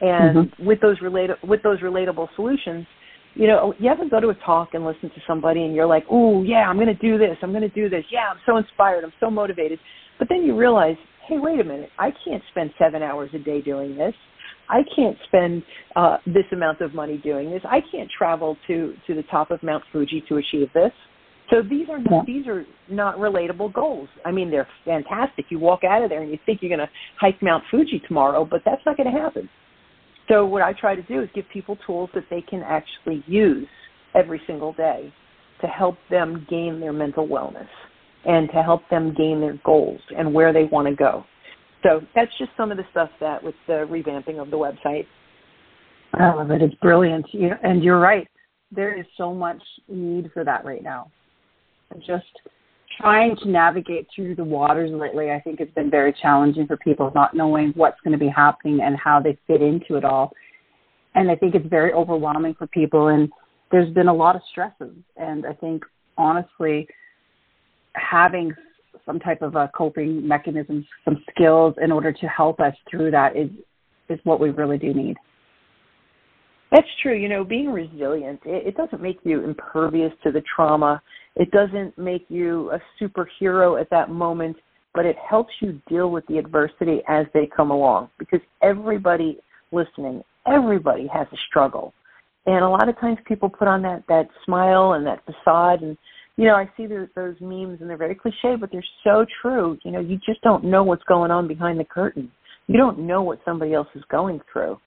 And 0.00 0.36
mm-hmm. 0.50 0.66
with 0.66 0.80
those 0.80 1.00
related 1.02 1.36
with 1.42 1.62
those 1.62 1.80
relatable 1.80 2.28
solutions, 2.36 2.86
you 3.34 3.46
know, 3.46 3.74
you 3.78 3.90
ever 3.90 4.08
go 4.08 4.20
to 4.20 4.28
a 4.28 4.34
talk 4.34 4.70
and 4.74 4.84
listen 4.84 5.10
to 5.10 5.20
somebody 5.26 5.64
and 5.64 5.74
you're 5.74 5.86
like, 5.86 6.04
"Oh, 6.10 6.42
yeah, 6.42 6.68
I'm 6.68 6.76
going 6.76 6.88
to 6.88 6.94
do 6.94 7.18
this. 7.18 7.36
I'm 7.42 7.50
going 7.50 7.62
to 7.62 7.68
do 7.68 7.88
this. 7.88 8.04
Yeah, 8.10 8.30
I'm 8.30 8.40
so 8.46 8.56
inspired. 8.56 9.04
I'm 9.04 9.12
so 9.20 9.30
motivated." 9.30 9.78
But 10.18 10.28
then 10.28 10.42
you 10.42 10.56
realize, 10.56 10.96
"Hey, 11.28 11.38
wait 11.38 11.60
a 11.60 11.64
minute. 11.64 11.90
I 11.98 12.12
can't 12.24 12.42
spend 12.50 12.72
7 12.78 13.02
hours 13.02 13.30
a 13.34 13.38
day 13.38 13.60
doing 13.60 13.96
this. 13.96 14.14
I 14.68 14.82
can't 14.94 15.16
spend 15.26 15.62
uh, 15.96 16.18
this 16.26 16.44
amount 16.52 16.80
of 16.80 16.94
money 16.94 17.18
doing 17.18 17.50
this. 17.50 17.62
I 17.64 17.80
can't 17.92 18.10
travel 18.16 18.56
to 18.66 18.94
to 19.06 19.14
the 19.14 19.24
top 19.24 19.50
of 19.50 19.62
Mount 19.62 19.84
Fuji 19.92 20.22
to 20.28 20.36
achieve 20.36 20.68
this." 20.74 20.92
So 21.50 21.62
these 21.62 21.88
are 21.88 21.98
not, 21.98 22.12
yeah. 22.12 22.22
these 22.26 22.46
are 22.46 22.64
not 22.88 23.16
relatable 23.18 23.72
goals. 23.74 24.08
I 24.24 24.30
mean, 24.30 24.50
they're 24.50 24.68
fantastic. 24.84 25.46
You 25.48 25.58
walk 25.58 25.82
out 25.82 26.02
of 26.02 26.08
there 26.08 26.22
and 26.22 26.30
you 26.30 26.38
think 26.46 26.62
you're 26.62 26.74
going 26.74 26.86
to 26.86 26.92
hike 27.20 27.42
Mount 27.42 27.64
Fuji 27.70 28.00
tomorrow, 28.06 28.46
but 28.48 28.62
that's 28.64 28.82
not 28.86 28.96
going 28.96 29.12
to 29.12 29.20
happen. 29.20 29.48
So 30.28 30.44
what 30.46 30.62
I 30.62 30.72
try 30.72 30.94
to 30.94 31.02
do 31.02 31.22
is 31.22 31.28
give 31.34 31.44
people 31.52 31.76
tools 31.86 32.10
that 32.14 32.24
they 32.30 32.40
can 32.42 32.62
actually 32.62 33.24
use 33.26 33.66
every 34.14 34.40
single 34.46 34.72
day 34.72 35.12
to 35.60 35.66
help 35.66 35.96
them 36.08 36.46
gain 36.48 36.80
their 36.80 36.92
mental 36.92 37.26
wellness 37.26 37.68
and 38.24 38.48
to 38.50 38.62
help 38.62 38.82
them 38.90 39.14
gain 39.14 39.40
their 39.40 39.58
goals 39.64 40.00
and 40.16 40.32
where 40.32 40.52
they 40.52 40.64
want 40.64 40.86
to 40.88 40.94
go. 40.94 41.24
So 41.82 42.02
that's 42.14 42.30
just 42.38 42.50
some 42.56 42.70
of 42.70 42.76
the 42.76 42.84
stuff 42.90 43.10
that 43.20 43.42
with 43.42 43.54
the 43.66 43.86
revamping 43.90 44.40
of 44.40 44.50
the 44.50 44.56
website. 44.56 45.06
I 46.14 46.34
love 46.34 46.50
it. 46.50 46.60
It's 46.60 46.74
brilliant. 46.76 47.26
You 47.32 47.52
And 47.62 47.82
you're 47.82 48.00
right. 48.00 48.28
There 48.72 48.98
is 48.98 49.06
so 49.16 49.32
much 49.32 49.62
need 49.88 50.30
for 50.32 50.44
that 50.44 50.64
right 50.64 50.82
now. 50.82 51.10
Just 52.06 52.26
trying 53.00 53.36
to 53.36 53.48
navigate 53.48 54.06
through 54.14 54.34
the 54.34 54.44
waters 54.44 54.90
lately, 54.92 55.30
I 55.30 55.40
think 55.40 55.60
it's 55.60 55.74
been 55.74 55.90
very 55.90 56.14
challenging 56.20 56.66
for 56.66 56.76
people, 56.76 57.10
not 57.14 57.34
knowing 57.34 57.72
what's 57.74 58.00
going 58.04 58.12
to 58.12 58.18
be 58.18 58.28
happening 58.28 58.80
and 58.82 58.96
how 58.96 59.20
they 59.20 59.38
fit 59.46 59.62
into 59.62 59.96
it 59.96 60.04
all. 60.04 60.32
And 61.14 61.30
I 61.30 61.36
think 61.36 61.54
it's 61.54 61.66
very 61.66 61.92
overwhelming 61.92 62.54
for 62.54 62.66
people. 62.68 63.08
And 63.08 63.28
there's 63.70 63.92
been 63.92 64.08
a 64.08 64.14
lot 64.14 64.36
of 64.36 64.42
stresses. 64.50 64.94
And 65.16 65.46
I 65.46 65.52
think, 65.54 65.82
honestly, 66.16 66.86
having 67.94 68.52
some 69.06 69.18
type 69.18 69.42
of 69.42 69.56
a 69.56 69.70
coping 69.76 70.26
mechanism, 70.26 70.86
some 71.04 71.22
skills 71.30 71.74
in 71.82 71.90
order 71.90 72.12
to 72.12 72.26
help 72.26 72.60
us 72.60 72.74
through 72.90 73.10
that 73.10 73.36
is 73.36 73.50
is 74.08 74.18
what 74.24 74.40
we 74.40 74.50
really 74.50 74.76
do 74.76 74.92
need. 74.92 75.16
That's 76.70 76.86
true. 77.02 77.16
You 77.16 77.28
know, 77.28 77.44
being 77.44 77.70
resilient, 77.70 78.40
it, 78.44 78.68
it 78.68 78.76
doesn't 78.76 79.02
make 79.02 79.18
you 79.24 79.44
impervious 79.44 80.12
to 80.22 80.30
the 80.30 80.42
trauma. 80.54 81.02
It 81.36 81.50
doesn't 81.50 81.96
make 81.98 82.26
you 82.28 82.70
a 82.70 82.80
superhero 83.00 83.80
at 83.80 83.90
that 83.90 84.10
moment, 84.10 84.56
but 84.94 85.06
it 85.06 85.16
helps 85.28 85.52
you 85.60 85.80
deal 85.88 86.10
with 86.10 86.26
the 86.26 86.38
adversity 86.38 87.02
as 87.08 87.26
they 87.34 87.48
come 87.54 87.70
along 87.70 88.10
because 88.18 88.40
everybody 88.62 89.38
listening, 89.72 90.22
everybody 90.46 91.08
has 91.12 91.26
a 91.32 91.36
struggle. 91.48 91.92
And 92.46 92.64
a 92.64 92.68
lot 92.68 92.88
of 92.88 92.98
times 92.98 93.18
people 93.26 93.48
put 93.48 93.68
on 93.68 93.82
that, 93.82 94.04
that 94.08 94.28
smile 94.44 94.94
and 94.94 95.06
that 95.06 95.22
facade 95.24 95.82
and 95.82 95.96
you 96.36 96.46
know, 96.46 96.54
I 96.54 96.70
see 96.74 96.86
those, 96.86 97.08
those 97.14 97.34
memes 97.38 97.82
and 97.82 97.90
they're 97.90 97.98
very 97.98 98.14
cliche, 98.14 98.56
but 98.58 98.70
they're 98.72 98.82
so 99.04 99.26
true. 99.42 99.76
You 99.84 99.90
know, 99.90 100.00
you 100.00 100.18
just 100.24 100.40
don't 100.40 100.64
know 100.64 100.82
what's 100.82 101.02
going 101.04 101.30
on 101.30 101.46
behind 101.46 101.78
the 101.78 101.84
curtain. 101.84 102.32
You 102.66 102.78
don't 102.78 103.00
know 103.00 103.20
what 103.20 103.40
somebody 103.44 103.74
else 103.74 103.88
is 103.94 104.02
going 104.10 104.40
through. 104.50 104.78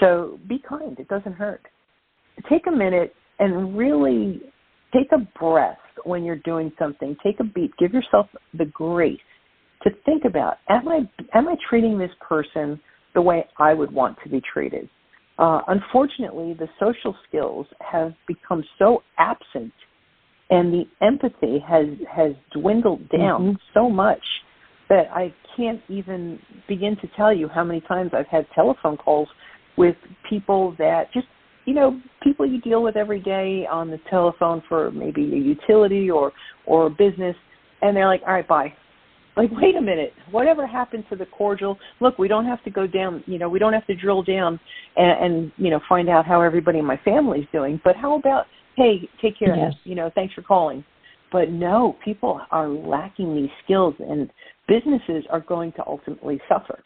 So 0.00 0.38
be 0.48 0.62
kind. 0.66 0.98
It 0.98 1.08
doesn't 1.08 1.32
hurt. 1.32 1.62
Take 2.48 2.66
a 2.66 2.70
minute 2.70 3.14
and 3.38 3.76
really 3.76 4.40
take 4.92 5.10
a 5.12 5.18
breath 5.38 5.78
when 6.04 6.24
you're 6.24 6.36
doing 6.36 6.72
something. 6.78 7.16
Take 7.24 7.40
a 7.40 7.44
beat. 7.44 7.72
Give 7.78 7.92
yourself 7.92 8.26
the 8.56 8.66
grace 8.66 9.18
to 9.82 9.90
think 10.04 10.24
about: 10.24 10.58
Am 10.68 10.88
I 10.88 11.00
am 11.34 11.48
I 11.48 11.56
treating 11.68 11.98
this 11.98 12.10
person 12.26 12.80
the 13.14 13.22
way 13.22 13.44
I 13.58 13.74
would 13.74 13.92
want 13.92 14.18
to 14.22 14.28
be 14.28 14.40
treated? 14.52 14.88
Uh, 15.38 15.60
unfortunately, 15.68 16.54
the 16.54 16.68
social 16.80 17.14
skills 17.28 17.66
have 17.80 18.12
become 18.26 18.64
so 18.78 19.02
absent, 19.18 19.72
and 20.50 20.72
the 20.72 20.84
empathy 21.00 21.62
has 21.66 21.86
has 22.10 22.32
dwindled 22.52 23.08
down 23.08 23.42
mm-hmm. 23.42 23.56
so 23.74 23.88
much 23.88 24.22
that 24.88 25.06
I 25.12 25.32
can't 25.56 25.80
even 25.88 26.38
begin 26.66 26.96
to 27.02 27.08
tell 27.16 27.32
you 27.32 27.48
how 27.48 27.62
many 27.62 27.80
times 27.82 28.12
I've 28.14 28.26
had 28.26 28.46
telephone 28.54 28.96
calls 28.96 29.28
with 29.78 29.96
people 30.28 30.74
that 30.78 31.04
just 31.14 31.26
you 31.64 31.72
know 31.72 32.00
people 32.22 32.44
you 32.44 32.60
deal 32.60 32.82
with 32.82 32.96
every 32.96 33.20
day 33.20 33.66
on 33.70 33.88
the 33.88 33.98
telephone 34.10 34.62
for 34.68 34.90
maybe 34.90 35.22
a 35.22 35.36
utility 35.36 36.10
or 36.10 36.32
or 36.66 36.86
a 36.86 36.90
business 36.90 37.36
and 37.80 37.96
they're 37.96 38.06
like 38.06 38.20
all 38.26 38.34
right 38.34 38.48
bye. 38.48 38.72
Like 39.36 39.50
wait 39.52 39.76
a 39.76 39.80
minute. 39.80 40.12
Whatever 40.32 40.66
happened 40.66 41.04
to 41.10 41.16
the 41.16 41.26
cordial? 41.26 41.78
Look 42.00 42.18
we 42.18 42.26
don't 42.26 42.44
have 42.44 42.62
to 42.64 42.70
go 42.70 42.86
down 42.86 43.22
you 43.26 43.38
know 43.38 43.48
we 43.48 43.60
don't 43.60 43.72
have 43.72 43.86
to 43.86 43.94
drill 43.94 44.22
down 44.22 44.58
and, 44.96 45.24
and 45.24 45.52
you 45.56 45.70
know 45.70 45.80
find 45.88 46.08
out 46.08 46.26
how 46.26 46.42
everybody 46.42 46.80
in 46.80 46.84
my 46.84 47.00
family's 47.04 47.46
doing. 47.52 47.80
But 47.84 47.94
how 47.94 48.18
about 48.18 48.46
hey 48.76 49.08
take 49.22 49.38
care 49.38 49.56
yes. 49.56 49.72
you 49.84 49.94
know 49.94 50.10
thanks 50.14 50.34
for 50.34 50.42
calling. 50.42 50.84
But 51.30 51.50
no 51.50 51.96
people 52.04 52.40
are 52.50 52.68
lacking 52.68 53.36
these 53.36 53.50
skills 53.62 53.94
and 54.00 54.30
businesses 54.66 55.24
are 55.30 55.40
going 55.40 55.72
to 55.72 55.86
ultimately 55.86 56.40
suffer 56.48 56.82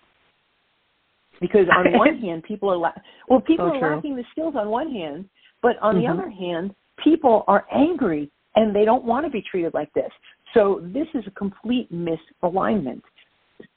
because 1.43 1.67
on 1.77 1.93
one 1.99 2.17
hand 2.19 2.43
people 2.45 2.71
are 2.71 2.79
la- 2.79 2.93
well 3.29 3.41
people 3.41 3.71
so 3.71 3.79
are 3.79 3.97
lacking 3.97 4.17
the 4.17 4.25
skills 4.33 4.55
on 4.57 4.71
one 4.71 4.91
hand 4.91 5.29
but 5.61 5.77
on 5.83 5.97
mm-hmm. 5.97 6.07
the 6.07 6.11
other 6.11 6.31
hand 6.31 6.75
people 7.03 7.45
are 7.49 7.67
angry 7.75 8.31
and 8.57 8.75
they 8.75 8.85
don't 8.85 9.05
want 9.05 9.25
to 9.27 9.31
be 9.31 9.43
treated 9.51 9.75
like 9.75 9.93
this. 9.95 10.11
So 10.55 10.81
this 10.93 11.07
is 11.15 11.25
a 11.27 11.31
complete 11.31 11.91
misalignment. 11.93 13.03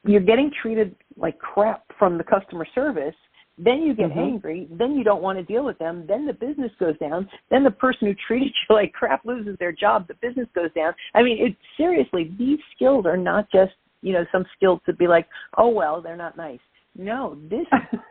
You're 0.03 0.21
getting 0.21 0.51
treated 0.61 0.95
like 1.15 1.39
crap 1.39 1.83
from 1.97 2.17
the 2.17 2.23
customer 2.23 2.65
service 2.75 3.15
then 3.57 3.83
you 3.83 3.93
get 3.95 4.09
mm-hmm. 4.09 4.19
angry 4.19 4.67
then 4.69 4.95
you 4.95 5.03
don't 5.05 5.21
want 5.21 5.37
to 5.37 5.43
deal 5.43 5.63
with 5.63 5.77
them 5.77 6.03
then 6.09 6.25
the 6.25 6.33
business 6.33 6.71
goes 6.77 6.97
down 6.97 7.25
then 7.49 7.63
the 7.63 7.71
person 7.71 8.05
who 8.05 8.13
treated 8.27 8.51
you 8.69 8.75
like 8.75 8.91
crap 8.91 9.23
loses 9.23 9.55
their 9.59 9.71
job 9.71 10.05
the 10.09 10.13
business 10.15 10.47
goes 10.53 10.69
down. 10.75 10.93
I 11.13 11.23
mean 11.23 11.37
it 11.39 11.55
seriously 11.77 12.35
these 12.37 12.59
skills 12.75 13.05
are 13.05 13.15
not 13.15 13.49
just 13.51 13.71
you 14.01 14.11
know 14.11 14.25
some 14.29 14.43
skills 14.57 14.81
to 14.87 14.93
be 14.93 15.07
like 15.07 15.25
oh 15.57 15.69
well 15.69 16.01
they're 16.01 16.17
not 16.17 16.35
nice 16.35 16.59
no, 16.95 17.37
this 17.49 17.65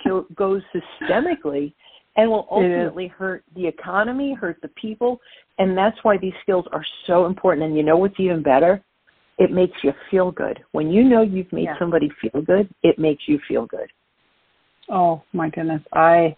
goes 0.34 0.62
systemically 0.74 1.74
and 2.16 2.30
will 2.30 2.46
ultimately 2.50 3.08
hurt 3.08 3.42
the 3.56 3.66
economy, 3.66 4.34
hurt 4.34 4.58
the 4.62 4.68
people, 4.68 5.20
and 5.58 5.76
that's 5.76 5.96
why 6.02 6.16
these 6.16 6.32
skills 6.42 6.64
are 6.72 6.84
so 7.06 7.26
important. 7.26 7.66
And 7.66 7.76
you 7.76 7.82
know 7.82 7.96
what's 7.96 8.18
even 8.18 8.42
better? 8.42 8.82
It 9.38 9.50
makes 9.50 9.76
you 9.82 9.92
feel 10.10 10.30
good. 10.30 10.62
When 10.72 10.90
you 10.90 11.02
know 11.02 11.22
you've 11.22 11.52
made 11.52 11.64
yeah. 11.64 11.78
somebody 11.78 12.08
feel 12.20 12.42
good, 12.42 12.68
it 12.82 12.98
makes 12.98 13.24
you 13.26 13.40
feel 13.48 13.66
good. 13.66 13.90
Oh 14.88 15.22
my 15.32 15.48
goodness, 15.50 15.82
I 15.92 16.36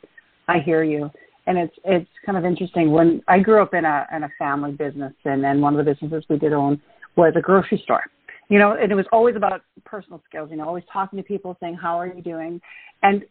I 0.49 0.61
hear 0.65 0.85
you, 0.85 1.11
and 1.47 1.59
it's 1.59 1.75
it's 1.85 2.09
kind 2.25 2.39
of 2.39 2.45
interesting. 2.45 2.93
When 2.93 3.23
I 3.29 3.41
grew 3.41 3.61
up 3.61 3.75
in 3.75 3.85
a 3.85 4.07
in 4.15 4.23
a 4.23 4.31
family 4.39 4.73
business, 4.73 5.13
and 5.25 5.43
then 5.43 5.61
one 5.61 5.79
of 5.79 5.85
the 5.85 5.93
businesses 5.93 6.25
we 6.31 6.39
did 6.39 6.53
own 6.53 6.81
was 7.17 7.35
a 7.37 7.41
grocery 7.41 7.81
store, 7.85 8.05
you 8.49 8.59
know, 8.59 8.77
and 8.81 8.93
it 8.93 8.95
was 8.95 9.07
always 9.13 9.37
about 9.37 9.63
personal 9.85 10.23
skills, 10.29 10.49
you 10.51 10.57
know, 10.57 10.67
always 10.67 10.85
talking 10.93 11.17
to 11.19 11.23
people, 11.23 11.57
saying, 11.61 11.75
How 11.75 11.99
are 11.99 12.07
you 12.07 12.23
doing? 12.23 12.61
And 13.03 13.23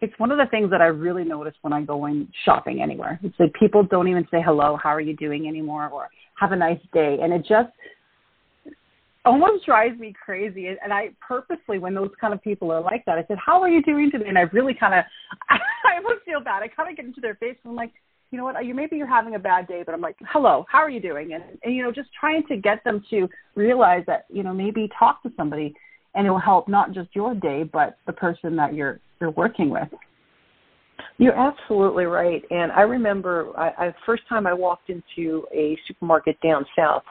it's 0.00 0.14
one 0.18 0.30
of 0.30 0.38
the 0.38 0.46
things 0.46 0.70
that 0.70 0.80
I 0.80 0.86
really 0.86 1.24
notice 1.24 1.54
when 1.62 1.72
I 1.72 1.82
go 1.82 2.06
in 2.06 2.28
shopping 2.44 2.82
anywhere. 2.82 3.18
It's 3.22 3.38
like 3.38 3.52
people 3.54 3.82
don't 3.82 4.08
even 4.08 4.26
say 4.30 4.38
hello, 4.44 4.78
how 4.80 4.90
are 4.90 5.00
you 5.00 5.16
doing 5.16 5.48
anymore, 5.48 5.88
or 5.88 6.08
have 6.38 6.52
a 6.52 6.56
nice 6.56 6.80
day. 6.92 7.18
And 7.20 7.32
it 7.32 7.40
just 7.40 7.70
almost 9.24 9.66
drives 9.66 9.98
me 9.98 10.14
crazy. 10.24 10.68
And 10.82 10.92
I 10.92 11.10
purposely, 11.26 11.78
when 11.78 11.94
those 11.94 12.10
kind 12.20 12.32
of 12.32 12.42
people 12.42 12.70
are 12.70 12.80
like 12.80 13.04
that, 13.06 13.18
I 13.18 13.24
said, 13.26 13.38
"How 13.44 13.60
are 13.60 13.68
you 13.68 13.82
doing 13.82 14.10
today?" 14.10 14.28
And 14.28 14.38
I 14.38 14.42
really 14.52 14.74
kind 14.74 14.94
of, 14.94 15.04
I 15.50 15.96
almost 15.96 16.24
feel 16.24 16.40
bad. 16.40 16.62
I 16.62 16.68
kind 16.68 16.90
of 16.90 16.96
get 16.96 17.04
into 17.04 17.20
their 17.20 17.34
face 17.36 17.56
and 17.64 17.70
I'm 17.70 17.76
like, 17.76 17.92
you 18.30 18.36
know 18.38 18.44
what? 18.44 18.62
You 18.64 18.74
maybe 18.74 18.96
you're 18.96 19.06
having 19.06 19.34
a 19.34 19.38
bad 19.38 19.66
day, 19.66 19.82
but 19.84 19.94
I'm 19.94 20.00
like, 20.00 20.16
"Hello, 20.30 20.66
how 20.68 20.78
are 20.78 20.90
you 20.90 21.00
doing?" 21.00 21.32
And, 21.32 21.42
and 21.62 21.74
you 21.74 21.82
know, 21.82 21.90
just 21.90 22.10
trying 22.18 22.46
to 22.48 22.56
get 22.56 22.84
them 22.84 23.02
to 23.10 23.28
realize 23.54 24.04
that 24.06 24.26
you 24.28 24.42
know 24.42 24.52
maybe 24.52 24.88
talk 24.98 25.22
to 25.22 25.32
somebody, 25.36 25.74
and 26.14 26.26
it 26.26 26.30
will 26.30 26.38
help 26.38 26.68
not 26.68 26.92
just 26.92 27.08
your 27.14 27.34
day, 27.34 27.62
but 27.62 27.96
the 28.06 28.12
person 28.12 28.54
that 28.56 28.74
you're 28.74 29.00
you're 29.20 29.30
working 29.30 29.70
with. 29.70 29.88
You're 31.16 31.38
absolutely 31.38 32.04
right. 32.04 32.42
And 32.50 32.70
I 32.72 32.82
remember 32.82 33.52
I, 33.56 33.86
I 33.86 33.94
first 34.04 34.22
time 34.28 34.46
I 34.46 34.52
walked 34.52 34.90
into 34.90 35.46
a 35.52 35.78
supermarket 35.86 36.38
down 36.42 36.66
south, 36.76 37.04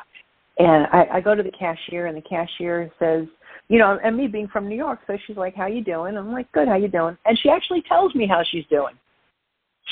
and 0.59 0.85
I, 0.93 1.07
I 1.13 1.21
go 1.21 1.33
to 1.33 1.43
the 1.43 1.51
cashier, 1.51 2.05
and 2.05 2.15
the 2.15 2.21
cashier 2.21 2.91
says, 2.99 3.25
you 3.69 3.79
know, 3.79 3.97
and 4.03 4.15
me 4.15 4.27
being 4.27 4.47
from 4.47 4.69
New 4.69 4.77
York, 4.77 4.99
so 5.07 5.17
she's 5.25 5.35
like, 5.35 5.55
"How 5.55 5.65
you 5.65 5.83
doing?" 5.83 6.15
I'm 6.15 6.31
like, 6.31 6.51
"Good. 6.51 6.67
How 6.67 6.75
you 6.75 6.87
doing?" 6.87 7.17
And 7.25 7.37
she 7.39 7.49
actually 7.49 7.81
tells 7.89 8.13
me 8.13 8.27
how 8.27 8.43
she's 8.51 8.65
doing. 8.69 8.93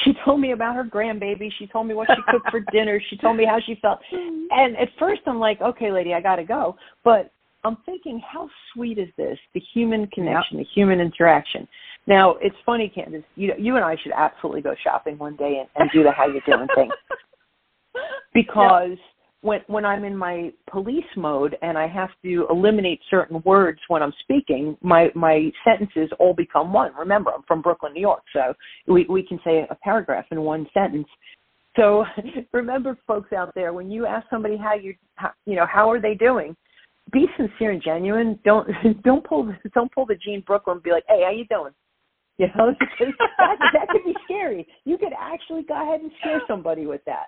She 0.03 0.13
told 0.25 0.41
me 0.41 0.51
about 0.51 0.75
her 0.75 0.83
grandbaby. 0.83 1.49
She 1.57 1.67
told 1.67 1.87
me 1.87 1.93
what 1.93 2.09
she 2.09 2.21
cooked 2.29 2.49
for 2.51 2.59
dinner. 2.71 3.01
She 3.09 3.17
told 3.17 3.37
me 3.37 3.45
how 3.45 3.59
she 3.65 3.75
felt. 3.81 3.99
And 4.11 4.75
at 4.77 4.89
first, 4.99 5.21
I'm 5.25 5.39
like, 5.39 5.61
"Okay, 5.61 5.91
lady, 5.91 6.13
I 6.13 6.21
got 6.21 6.35
to 6.35 6.43
go." 6.43 6.75
But 7.03 7.31
I'm 7.63 7.77
thinking, 7.85 8.19
how 8.19 8.47
sweet 8.73 8.99
is 8.99 9.09
this? 9.17 9.39
The 9.53 9.61
human 9.73 10.05
connection, 10.07 10.57
the 10.57 10.65
human 10.75 10.99
interaction. 10.99 11.67
Now, 12.07 12.35
it's 12.41 12.55
funny, 12.65 12.89
Candace. 12.93 13.23
You 13.35 13.53
you 13.57 13.75
and 13.75 13.83
I 13.83 13.95
should 14.03 14.11
absolutely 14.15 14.61
go 14.61 14.75
shopping 14.83 15.17
one 15.17 15.35
day 15.35 15.59
and, 15.59 15.69
and 15.75 15.89
do 15.91 16.03
the 16.03 16.11
how 16.11 16.27
you 16.27 16.41
doing 16.45 16.67
thing. 16.75 16.91
Because 18.33 18.89
yep. 18.89 18.99
When 19.45 19.59
when 19.67 19.85
I'm 19.85 20.03
in 20.03 20.17
my 20.17 20.51
police 20.71 21.11
mode 21.15 21.55
and 21.61 21.77
I 21.77 21.87
have 21.87 22.09
to 22.23 22.47
eliminate 22.49 22.99
certain 23.11 23.43
words 23.45 23.79
when 23.89 24.01
I'm 24.01 24.13
speaking, 24.21 24.75
my 24.81 25.09
my 25.13 25.51
sentences 25.63 26.09
all 26.17 26.33
become 26.33 26.73
one. 26.73 26.91
Remember, 26.97 27.29
I'm 27.31 27.43
from 27.43 27.61
Brooklyn, 27.61 27.93
New 27.93 28.01
York, 28.01 28.23
so 28.33 28.55
we 28.87 29.05
we 29.07 29.21
can 29.21 29.39
say 29.45 29.67
a 29.69 29.75
paragraph 29.75 30.25
in 30.31 30.41
one 30.41 30.65
sentence. 30.73 31.07
So 31.75 32.05
remember, 32.53 32.97
folks 33.05 33.33
out 33.33 33.53
there, 33.53 33.71
when 33.71 33.91
you 33.91 34.07
ask 34.07 34.25
somebody 34.31 34.57
how 34.57 34.73
you 34.73 34.95
how, 35.13 35.29
you 35.45 35.55
know 35.55 35.67
how 35.71 35.91
are 35.91 36.01
they 36.01 36.15
doing, 36.15 36.55
be 37.11 37.27
sincere 37.37 37.69
and 37.69 37.83
genuine. 37.83 38.39
Don't 38.45 38.67
don't 39.03 39.23
pull 39.23 39.53
don't 39.75 39.91
pull 39.91 40.07
the 40.07 40.15
Jean 40.25 40.41
Brooklyn 40.41 40.77
and 40.77 40.83
be 40.83 40.89
like, 40.89 41.03
hey, 41.07 41.21
how 41.23 41.29
you 41.29 41.45
doing? 41.51 41.73
You 42.39 42.47
know, 42.57 42.73
that, 42.99 43.57
that 43.73 43.87
could 43.89 44.03
be 44.05 44.15
scary. 44.25 44.67
You 44.85 44.97
could 44.97 45.13
actually 45.17 45.61
go 45.63 45.79
ahead 45.79 46.01
and 46.01 46.11
scare 46.19 46.41
somebody 46.47 46.87
with 46.87 47.01
that. 47.05 47.27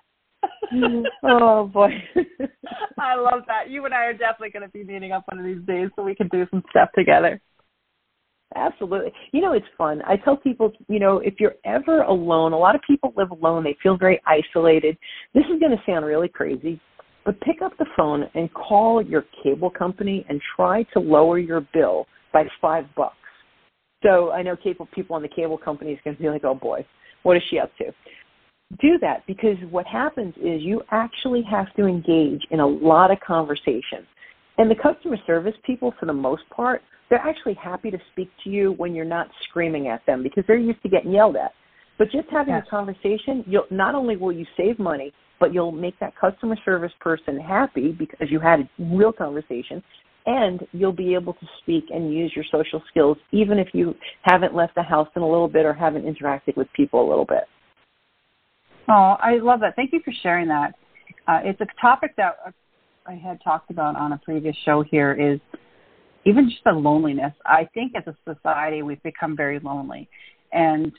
Oh 1.24 1.66
boy. 1.72 1.90
I 2.98 3.14
love 3.14 3.42
that. 3.46 3.70
You 3.70 3.84
and 3.84 3.94
I 3.94 4.04
are 4.04 4.12
definitely 4.12 4.50
going 4.50 4.62
to 4.62 4.68
be 4.68 4.84
meeting 4.84 5.12
up 5.12 5.24
one 5.28 5.38
of 5.38 5.44
these 5.44 5.64
days 5.66 5.88
so 5.96 6.02
we 6.02 6.14
can 6.14 6.28
do 6.28 6.46
some 6.50 6.62
stuff 6.70 6.90
together. 6.96 7.40
Absolutely. 8.54 9.12
You 9.32 9.42
know, 9.42 9.52
it's 9.52 9.66
fun. 9.76 10.00
I 10.06 10.16
tell 10.16 10.36
people, 10.36 10.72
you 10.88 10.98
know, 10.98 11.18
if 11.18 11.34
you're 11.38 11.56
ever 11.64 12.02
alone, 12.02 12.52
a 12.52 12.58
lot 12.58 12.74
of 12.74 12.80
people 12.86 13.12
live 13.16 13.30
alone. 13.30 13.62
They 13.62 13.76
feel 13.82 13.96
very 13.96 14.20
isolated. 14.26 14.96
This 15.34 15.44
is 15.44 15.60
going 15.60 15.72
to 15.72 15.82
sound 15.86 16.06
really 16.06 16.28
crazy, 16.28 16.80
but 17.24 17.38
pick 17.42 17.60
up 17.62 17.72
the 17.78 17.86
phone 17.96 18.24
and 18.34 18.52
call 18.54 19.02
your 19.02 19.24
cable 19.42 19.70
company 19.70 20.24
and 20.28 20.40
try 20.56 20.82
to 20.94 20.98
lower 20.98 21.38
your 21.38 21.66
bill 21.74 22.06
by 22.32 22.44
five 22.60 22.86
bucks. 22.96 23.16
So 24.02 24.30
I 24.30 24.42
know 24.42 24.56
cable 24.56 24.88
people 24.94 25.14
on 25.16 25.22
the 25.22 25.28
cable 25.28 25.58
company 25.58 25.92
is 25.92 25.98
going 26.04 26.16
to 26.16 26.22
be 26.22 26.28
like, 26.30 26.44
oh 26.44 26.54
boy, 26.54 26.86
what 27.24 27.36
is 27.36 27.42
she 27.50 27.58
up 27.58 27.76
to? 27.78 27.92
Do 28.80 28.98
that 29.00 29.26
because 29.26 29.56
what 29.70 29.86
happens 29.86 30.34
is 30.36 30.62
you 30.62 30.82
actually 30.90 31.42
have 31.50 31.74
to 31.76 31.86
engage 31.86 32.46
in 32.50 32.60
a 32.60 32.66
lot 32.66 33.10
of 33.10 33.18
conversation. 33.20 34.06
And 34.58 34.70
the 34.70 34.74
customer 34.74 35.16
service 35.26 35.54
people, 35.64 35.94
for 35.98 36.06
the 36.06 36.12
most 36.12 36.42
part, 36.50 36.82
they're 37.08 37.18
actually 37.18 37.54
happy 37.54 37.90
to 37.90 37.98
speak 38.12 38.30
to 38.44 38.50
you 38.50 38.72
when 38.72 38.94
you're 38.94 39.04
not 39.04 39.28
screaming 39.48 39.88
at 39.88 40.04
them 40.04 40.22
because 40.22 40.44
they're 40.46 40.58
used 40.58 40.82
to 40.82 40.88
getting 40.88 41.12
yelled 41.12 41.36
at. 41.36 41.52
But 41.96 42.10
just 42.10 42.28
having 42.30 42.54
yes. 42.54 42.64
a 42.66 42.70
conversation, 42.70 43.42
you'll 43.46 43.66
not 43.70 43.94
only 43.94 44.16
will 44.16 44.32
you 44.32 44.46
save 44.56 44.78
money, 44.78 45.12
but 45.40 45.54
you'll 45.54 45.72
make 45.72 45.98
that 46.00 46.14
customer 46.16 46.56
service 46.64 46.92
person 47.00 47.38
happy 47.38 47.92
because 47.92 48.30
you 48.30 48.38
had 48.38 48.60
a 48.60 48.68
real 48.94 49.12
conversation 49.12 49.82
and 50.26 50.66
you'll 50.72 50.92
be 50.92 51.14
able 51.14 51.32
to 51.32 51.46
speak 51.62 51.84
and 51.90 52.12
use 52.12 52.32
your 52.36 52.44
social 52.52 52.82
skills 52.90 53.16
even 53.32 53.58
if 53.58 53.68
you 53.72 53.94
haven't 54.22 54.54
left 54.54 54.74
the 54.74 54.82
house 54.82 55.08
in 55.16 55.22
a 55.22 55.28
little 55.28 55.48
bit 55.48 55.64
or 55.64 55.72
haven't 55.72 56.04
interacted 56.04 56.56
with 56.56 56.68
people 56.74 57.06
a 57.06 57.08
little 57.08 57.24
bit. 57.24 57.44
Oh, 58.88 59.16
I 59.20 59.36
love 59.36 59.60
that. 59.60 59.76
Thank 59.76 59.92
you 59.92 60.00
for 60.04 60.12
sharing 60.22 60.48
that. 60.48 60.74
Uh, 61.26 61.40
it's 61.44 61.60
a 61.60 61.66
topic 61.80 62.14
that 62.16 62.36
I 63.06 63.14
had 63.14 63.38
talked 63.42 63.70
about 63.70 63.96
on 63.96 64.12
a 64.12 64.18
previous 64.18 64.56
show 64.64 64.82
here 64.82 65.12
is 65.12 65.40
even 66.24 66.48
just 66.48 66.64
the 66.64 66.72
loneliness. 66.72 67.32
I 67.44 67.68
think 67.74 67.92
as 67.94 68.04
a 68.06 68.16
society 68.34 68.82
we've 68.82 69.02
become 69.02 69.36
very 69.36 69.60
lonely. 69.60 70.08
And 70.52 70.92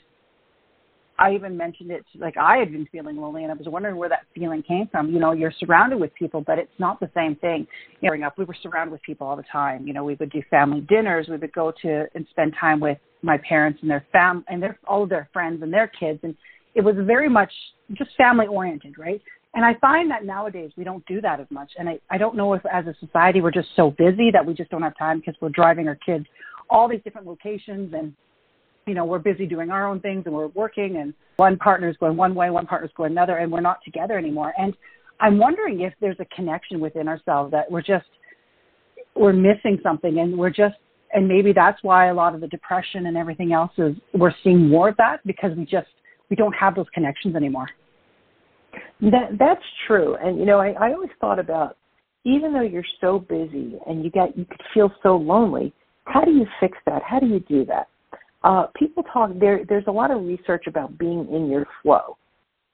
I 1.18 1.34
even 1.34 1.56
mentioned 1.56 1.90
it, 1.90 2.04
like 2.18 2.36
I 2.38 2.56
had 2.56 2.72
been 2.72 2.86
feeling 2.90 3.16
lonely, 3.16 3.42
and 3.42 3.52
I 3.52 3.54
was 3.54 3.66
wondering 3.68 3.96
where 3.96 4.08
that 4.08 4.24
feeling 4.34 4.62
came 4.62 4.88
from. 4.90 5.10
You 5.10 5.18
know, 5.18 5.32
you're 5.32 5.52
surrounded 5.58 6.00
with 6.00 6.14
people, 6.14 6.40
but 6.40 6.58
it's 6.58 6.72
not 6.78 6.98
the 6.98 7.10
same 7.14 7.36
thing. 7.36 7.66
You 8.00 8.06
know, 8.06 8.10
growing 8.10 8.22
up, 8.22 8.38
we 8.38 8.44
were 8.44 8.56
surrounded 8.62 8.92
with 8.92 9.02
people 9.02 9.26
all 9.26 9.36
the 9.36 9.44
time. 9.52 9.86
You 9.86 9.92
know, 9.92 10.02
we 10.02 10.14
would 10.14 10.30
do 10.30 10.42
family 10.48 10.80
dinners, 10.82 11.26
we 11.28 11.36
would 11.36 11.52
go 11.52 11.72
to 11.82 12.06
and 12.14 12.26
spend 12.30 12.54
time 12.58 12.80
with 12.80 12.96
my 13.22 13.36
parents 13.46 13.80
and 13.82 13.90
their 13.90 14.06
fam 14.12 14.44
and 14.48 14.62
their 14.62 14.78
all 14.86 15.02
of 15.02 15.10
their 15.10 15.28
friends 15.32 15.62
and 15.62 15.70
their 15.70 15.88
kids, 15.88 16.20
and 16.22 16.34
it 16.74 16.82
was 16.82 16.94
very 16.98 17.28
much 17.28 17.52
just 17.94 18.10
family 18.16 18.46
oriented, 18.46 18.98
right? 18.98 19.20
And 19.54 19.64
I 19.64 19.74
find 19.80 20.10
that 20.10 20.24
nowadays 20.24 20.70
we 20.76 20.84
don't 20.84 21.04
do 21.06 21.20
that 21.22 21.40
as 21.40 21.46
much. 21.50 21.72
And 21.78 21.88
I, 21.88 21.98
I 22.08 22.18
don't 22.18 22.36
know 22.36 22.54
if 22.54 22.62
as 22.72 22.86
a 22.86 22.94
society 23.04 23.40
we're 23.40 23.50
just 23.50 23.68
so 23.74 23.90
busy 23.90 24.30
that 24.32 24.44
we 24.44 24.54
just 24.54 24.70
don't 24.70 24.82
have 24.82 24.96
time 24.96 25.18
because 25.18 25.34
we're 25.40 25.48
driving 25.48 25.88
our 25.88 25.96
kids 25.96 26.26
all 26.70 26.88
these 26.88 27.00
different 27.02 27.26
locations 27.26 27.92
and 27.92 28.14
you 28.86 28.94
know, 28.94 29.04
we're 29.04 29.18
busy 29.18 29.46
doing 29.46 29.70
our 29.70 29.86
own 29.86 30.00
things 30.00 30.22
and 30.26 30.34
we're 30.34 30.48
working 30.48 30.96
and 30.96 31.12
one 31.36 31.56
partner's 31.56 31.96
going 31.98 32.16
one 32.16 32.34
way, 32.34 32.50
one 32.50 32.66
partner's 32.66 32.90
going 32.96 33.12
another, 33.12 33.36
and 33.36 33.52
we're 33.52 33.60
not 33.60 33.78
together 33.84 34.18
anymore. 34.18 34.52
And 34.58 34.74
I'm 35.20 35.38
wondering 35.38 35.80
if 35.82 35.92
there's 36.00 36.16
a 36.18 36.24
connection 36.34 36.80
within 36.80 37.06
ourselves 37.06 37.52
that 37.52 37.70
we're 37.70 37.82
just 37.82 38.06
we're 39.14 39.32
missing 39.32 39.78
something 39.82 40.18
and 40.18 40.36
we're 40.36 40.50
just 40.50 40.76
and 41.12 41.26
maybe 41.26 41.52
that's 41.52 41.82
why 41.82 42.08
a 42.08 42.14
lot 42.14 42.34
of 42.34 42.40
the 42.40 42.46
depression 42.46 43.06
and 43.06 43.16
everything 43.16 43.52
else 43.52 43.72
is 43.76 43.94
we're 44.14 44.34
seeing 44.42 44.68
more 44.68 44.88
of 44.88 44.96
that 44.96 45.18
because 45.26 45.50
we 45.56 45.64
just 45.64 45.88
we 46.30 46.36
don't 46.36 46.54
have 46.54 46.74
those 46.74 46.86
connections 46.94 47.36
anymore. 47.36 47.68
That 49.00 49.36
that's 49.38 49.64
true. 49.86 50.16
And 50.16 50.38
you 50.38 50.46
know, 50.46 50.58
I, 50.58 50.70
I 50.80 50.92
always 50.92 51.10
thought 51.20 51.38
about 51.38 51.76
even 52.24 52.52
though 52.52 52.62
you're 52.62 52.84
so 53.00 53.18
busy 53.18 53.78
and 53.86 54.04
you 54.04 54.10
get 54.10 54.36
you 54.36 54.44
could 54.44 54.62
feel 54.72 54.92
so 55.02 55.16
lonely, 55.16 55.72
how 56.04 56.22
do 56.24 56.30
you 56.30 56.46
fix 56.60 56.78
that? 56.86 57.02
How 57.02 57.18
do 57.18 57.26
you 57.26 57.40
do 57.40 57.64
that? 57.66 57.88
Uh, 58.42 58.66
people 58.76 59.02
talk 59.12 59.30
there. 59.38 59.64
There's 59.68 59.84
a 59.86 59.92
lot 59.92 60.10
of 60.10 60.22
research 60.24 60.64
about 60.66 60.96
being 60.98 61.26
in 61.30 61.50
your 61.50 61.66
flow. 61.82 62.16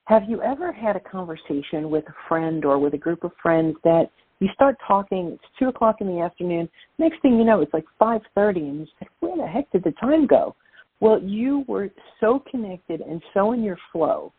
Have 0.04 0.22
you 0.28 0.40
ever 0.42 0.72
had 0.72 0.94
a 0.94 1.00
conversation 1.00 1.90
with 1.90 2.04
a 2.08 2.14
friend 2.28 2.64
or 2.64 2.78
with 2.78 2.94
a 2.94 2.98
group 2.98 3.24
of 3.24 3.32
friends 3.42 3.76
that 3.82 4.04
you 4.38 4.48
start 4.54 4.76
talking? 4.86 5.32
It's 5.34 5.44
two 5.58 5.68
o'clock 5.68 5.96
in 6.00 6.06
the 6.06 6.20
afternoon. 6.20 6.68
Next 6.98 7.20
thing 7.22 7.36
you 7.36 7.44
know, 7.44 7.60
it's 7.60 7.74
like 7.74 7.86
five 7.98 8.20
thirty, 8.34 8.60
and 8.60 8.80
you 8.80 8.86
say, 9.00 9.08
"Where 9.20 9.36
the 9.36 9.46
heck 9.46 9.70
did 9.72 9.82
the 9.82 9.92
time 9.92 10.26
go?" 10.26 10.54
Well, 11.00 11.20
you 11.22 11.64
were 11.68 11.90
so 12.20 12.42
connected 12.50 13.00
and 13.00 13.22
so 13.34 13.52
in 13.52 13.62
your 13.62 13.78
flow 13.92 14.32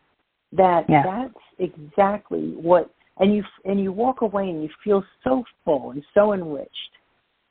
that 0.52 0.84
yeah. 0.88 1.02
that's 1.04 1.44
exactly 1.58 2.54
what. 2.56 2.90
And 3.20 3.34
you 3.34 3.42
and 3.64 3.80
you 3.80 3.90
walk 3.90 4.20
away 4.20 4.48
and 4.48 4.62
you 4.62 4.68
feel 4.84 5.02
so 5.24 5.42
full 5.64 5.90
and 5.90 6.04
so 6.14 6.34
enriched, 6.34 6.70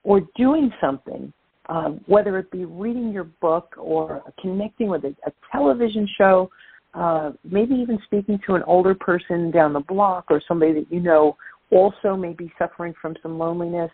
or 0.04 0.22
doing 0.38 0.72
something 0.80 1.34
um, 1.70 2.00
whether 2.06 2.38
it 2.38 2.50
be 2.52 2.66
reading 2.66 3.12
your 3.12 3.26
book 3.26 3.76
or 3.78 4.24
connecting 4.40 4.88
with 4.88 5.04
a, 5.04 5.16
a 5.26 5.32
television 5.52 6.08
show, 6.18 6.50
uh, 6.94 7.32
maybe 7.44 7.76
even 7.76 8.00
speaking 8.06 8.40
to 8.48 8.56
an 8.56 8.64
older 8.64 8.96
person 8.96 9.52
down 9.52 9.74
the 9.74 9.82
block 9.82 10.26
or 10.30 10.42
somebody 10.48 10.74
that 10.74 10.86
you 10.90 11.00
know 11.00 11.36
also 11.72 12.16
may 12.16 12.34
be 12.34 12.52
suffering 12.58 12.94
from 13.02 13.16
some 13.22 13.38
loneliness, 13.38 13.92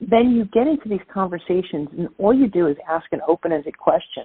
then 0.00 0.30
you 0.30 0.46
get 0.46 0.66
into 0.66 0.88
these 0.88 1.00
conversations 1.12 1.88
and 1.96 2.08
all 2.18 2.32
you 2.32 2.48
do 2.48 2.66
is 2.66 2.76
ask 2.88 3.04
an 3.12 3.20
open-ended 3.28 3.76
question. 3.76 4.24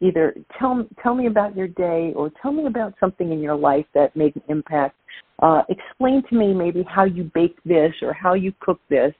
Either 0.00 0.34
tell 0.58 0.86
tell 1.02 1.14
me 1.14 1.26
about 1.26 1.56
your 1.56 1.68
day 1.68 2.12
or 2.14 2.30
tell 2.42 2.52
me 2.52 2.66
about 2.66 2.94
something 2.98 3.32
in 3.32 3.40
your 3.40 3.54
life 3.54 3.86
that 3.94 4.14
made 4.16 4.34
an 4.36 4.42
impact. 4.48 4.96
Uh, 5.40 5.62
explain 5.68 6.22
to 6.28 6.36
me 6.36 6.52
maybe 6.52 6.84
how 6.88 7.04
you 7.04 7.30
bake 7.34 7.56
this 7.64 7.92
or 8.02 8.12
how 8.12 8.34
you 8.34 8.52
cook 8.60 8.80
this 8.90 9.14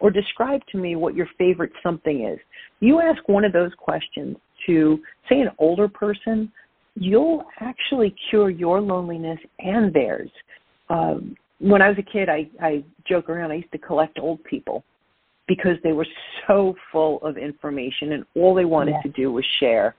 or 0.00 0.10
describe 0.10 0.60
to 0.72 0.78
me 0.78 0.96
what 0.96 1.14
your 1.14 1.28
favorite 1.38 1.72
something 1.82 2.26
is. 2.26 2.38
You 2.80 3.00
ask 3.00 3.26
one 3.28 3.44
of 3.44 3.52
those 3.52 3.72
questions 3.78 4.36
to, 4.66 4.98
say, 5.28 5.40
an 5.40 5.50
older 5.58 5.88
person, 5.88 6.50
you'll 6.94 7.44
actually 7.60 8.14
cure 8.30 8.50
your 8.50 8.80
loneliness 8.80 9.38
and 9.58 9.92
theirs. 9.92 10.30
Um, 10.88 11.36
when 11.58 11.82
I 11.82 11.88
was 11.88 11.98
a 11.98 12.02
kid, 12.02 12.28
I, 12.28 12.48
I 12.60 12.82
joke 13.06 13.28
around, 13.28 13.52
I 13.52 13.56
used 13.56 13.72
to 13.72 13.78
collect 13.78 14.18
old 14.18 14.42
people 14.44 14.82
because 15.46 15.76
they 15.84 15.92
were 15.92 16.06
so 16.46 16.74
full 16.90 17.18
of 17.22 17.36
information 17.36 18.12
and 18.12 18.24
all 18.34 18.54
they 18.54 18.64
wanted 18.64 18.94
to 19.02 19.08
do 19.10 19.32
was 19.32 19.44
share. 19.58 19.94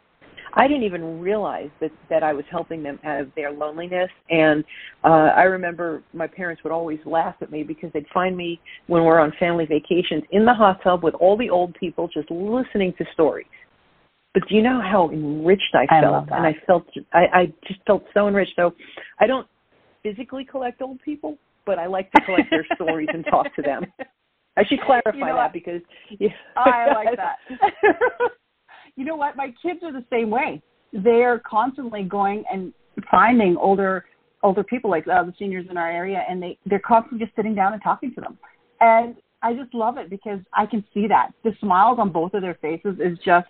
I 0.53 0.67
didn't 0.67 0.83
even 0.83 1.19
realize 1.19 1.69
that 1.79 1.91
that 2.09 2.23
I 2.23 2.33
was 2.33 2.45
helping 2.51 2.83
them 2.83 2.99
out 3.03 3.21
of 3.21 3.31
their 3.35 3.51
loneliness. 3.51 4.09
And 4.29 4.63
uh, 5.03 5.31
I 5.35 5.43
remember 5.43 6.03
my 6.13 6.27
parents 6.27 6.63
would 6.63 6.73
always 6.73 6.99
laugh 7.05 7.35
at 7.41 7.51
me 7.51 7.63
because 7.63 7.89
they'd 7.93 8.05
find 8.13 8.35
me 8.35 8.59
when 8.87 9.03
we're 9.03 9.19
on 9.19 9.33
family 9.39 9.65
vacations 9.65 10.23
in 10.31 10.45
the 10.45 10.53
hot 10.53 10.79
tub 10.83 11.03
with 11.03 11.13
all 11.15 11.37
the 11.37 11.49
old 11.49 11.73
people 11.75 12.07
just 12.07 12.29
listening 12.29 12.93
to 12.97 13.05
stories. 13.13 13.47
But 14.33 14.43
do 14.47 14.55
you 14.55 14.61
know 14.61 14.81
how 14.81 15.09
enriched 15.09 15.73
I 15.73 15.85
felt? 16.01 16.31
I 16.31 16.37
and 16.37 16.45
I 16.45 16.55
felt 16.65 16.87
I, 17.13 17.25
I 17.33 17.53
just 17.67 17.81
felt 17.85 18.03
so 18.13 18.27
enriched. 18.27 18.53
So 18.55 18.73
I 19.19 19.27
don't 19.27 19.47
physically 20.03 20.45
collect 20.45 20.81
old 20.81 21.01
people, 21.01 21.37
but 21.65 21.79
I 21.79 21.87
like 21.87 22.11
to 22.13 22.21
collect 22.21 22.49
their 22.49 22.65
stories 22.75 23.09
and 23.13 23.25
talk 23.25 23.53
to 23.55 23.61
them. 23.61 23.85
I 24.57 24.63
should 24.65 24.81
clarify 24.81 25.11
you 25.17 25.25
know 25.25 25.35
that 25.35 25.53
because 25.53 25.81
yeah. 26.19 26.29
I 26.55 26.93
like 26.93 27.17
that. 27.17 27.37
you 28.95 29.05
know 29.05 29.15
what? 29.15 29.35
My 29.35 29.53
kids 29.61 29.79
are 29.83 29.91
the 29.91 30.05
same 30.11 30.29
way. 30.29 30.61
They're 30.93 31.39
constantly 31.39 32.03
going 32.03 32.43
and 32.51 32.73
finding 33.09 33.57
older 33.57 34.05
older 34.43 34.63
people 34.63 34.89
like 34.89 35.07
uh, 35.07 35.23
the 35.23 35.33
seniors 35.37 35.67
in 35.69 35.77
our 35.77 35.89
area, 35.89 36.23
and 36.27 36.41
they 36.41 36.57
they're 36.65 36.79
constantly 36.79 37.25
just 37.25 37.35
sitting 37.35 37.55
down 37.55 37.73
and 37.73 37.81
talking 37.81 38.13
to 38.15 38.21
them. 38.21 38.37
And 38.79 39.15
I 39.41 39.53
just 39.53 39.73
love 39.73 39.97
it 39.97 40.09
because 40.09 40.39
I 40.53 40.65
can 40.65 40.83
see 40.93 41.07
that 41.07 41.31
the 41.43 41.51
smiles 41.59 41.99
on 41.99 42.11
both 42.11 42.33
of 42.33 42.41
their 42.41 42.57
faces 42.61 42.97
is 42.99 43.17
just 43.23 43.49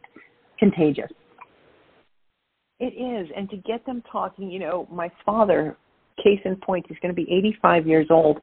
contagious. 0.60 1.12
It 2.80 2.94
is, 2.96 3.30
and 3.36 3.50
to 3.50 3.58
get 3.58 3.86
them 3.86 4.04
talking, 4.12 4.50
you 4.50 4.60
know, 4.60 4.88
my 4.92 5.12
father, 5.26 5.78
case 6.24 6.40
in 6.46 6.56
point, 6.56 6.86
he's 6.88 6.98
going 7.02 7.14
to 7.14 7.16
be 7.16 7.32
85 7.32 7.88
years 7.88 8.08
old. 8.10 8.40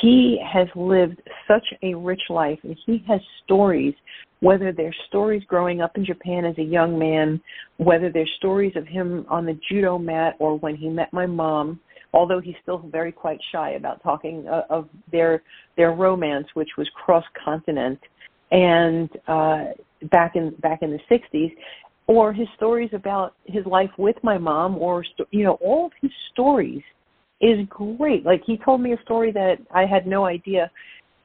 He 0.00 0.40
has 0.50 0.68
lived 0.74 1.20
such 1.48 1.66
a 1.82 1.94
rich 1.94 2.22
life, 2.28 2.58
and 2.62 2.76
he 2.86 3.04
has 3.08 3.20
stories. 3.44 3.94
Whether 4.40 4.72
they're 4.72 4.94
stories 5.08 5.42
growing 5.46 5.80
up 5.82 5.96
in 5.96 6.04
Japan 6.04 6.44
as 6.44 6.56
a 6.58 6.62
young 6.62 6.98
man, 6.98 7.40
whether 7.76 8.10
they're 8.10 8.26
stories 8.38 8.74
of 8.76 8.86
him 8.86 9.26
on 9.28 9.44
the 9.44 9.58
judo 9.68 9.98
mat, 9.98 10.36
or 10.38 10.58
when 10.58 10.76
he 10.76 10.88
met 10.88 11.12
my 11.12 11.26
mom, 11.26 11.80
although 12.14 12.40
he's 12.40 12.54
still 12.62 12.78
very 12.90 13.12
quite 13.12 13.38
shy 13.52 13.72
about 13.72 14.02
talking 14.02 14.46
uh, 14.48 14.62
of 14.70 14.88
their 15.12 15.42
their 15.76 15.92
romance, 15.92 16.46
which 16.54 16.70
was 16.78 16.88
cross 16.94 17.24
continent, 17.44 17.98
and 18.50 19.10
uh, 19.28 19.64
back 20.10 20.36
in 20.36 20.54
back 20.60 20.82
in 20.82 20.90
the 20.90 21.00
60s 21.10 21.52
or 22.06 22.32
his 22.32 22.48
stories 22.56 22.90
about 22.92 23.34
his 23.44 23.64
life 23.66 23.90
with 23.98 24.16
my 24.22 24.38
mom 24.38 24.76
or 24.78 25.04
you 25.30 25.44
know 25.44 25.58
all 25.60 25.86
of 25.86 25.92
his 26.00 26.10
stories 26.32 26.82
is 27.40 27.66
great 27.68 28.24
like 28.24 28.42
he 28.46 28.58
told 28.58 28.80
me 28.80 28.92
a 28.92 29.02
story 29.02 29.32
that 29.32 29.56
i 29.74 29.84
had 29.84 30.06
no 30.06 30.24
idea 30.24 30.70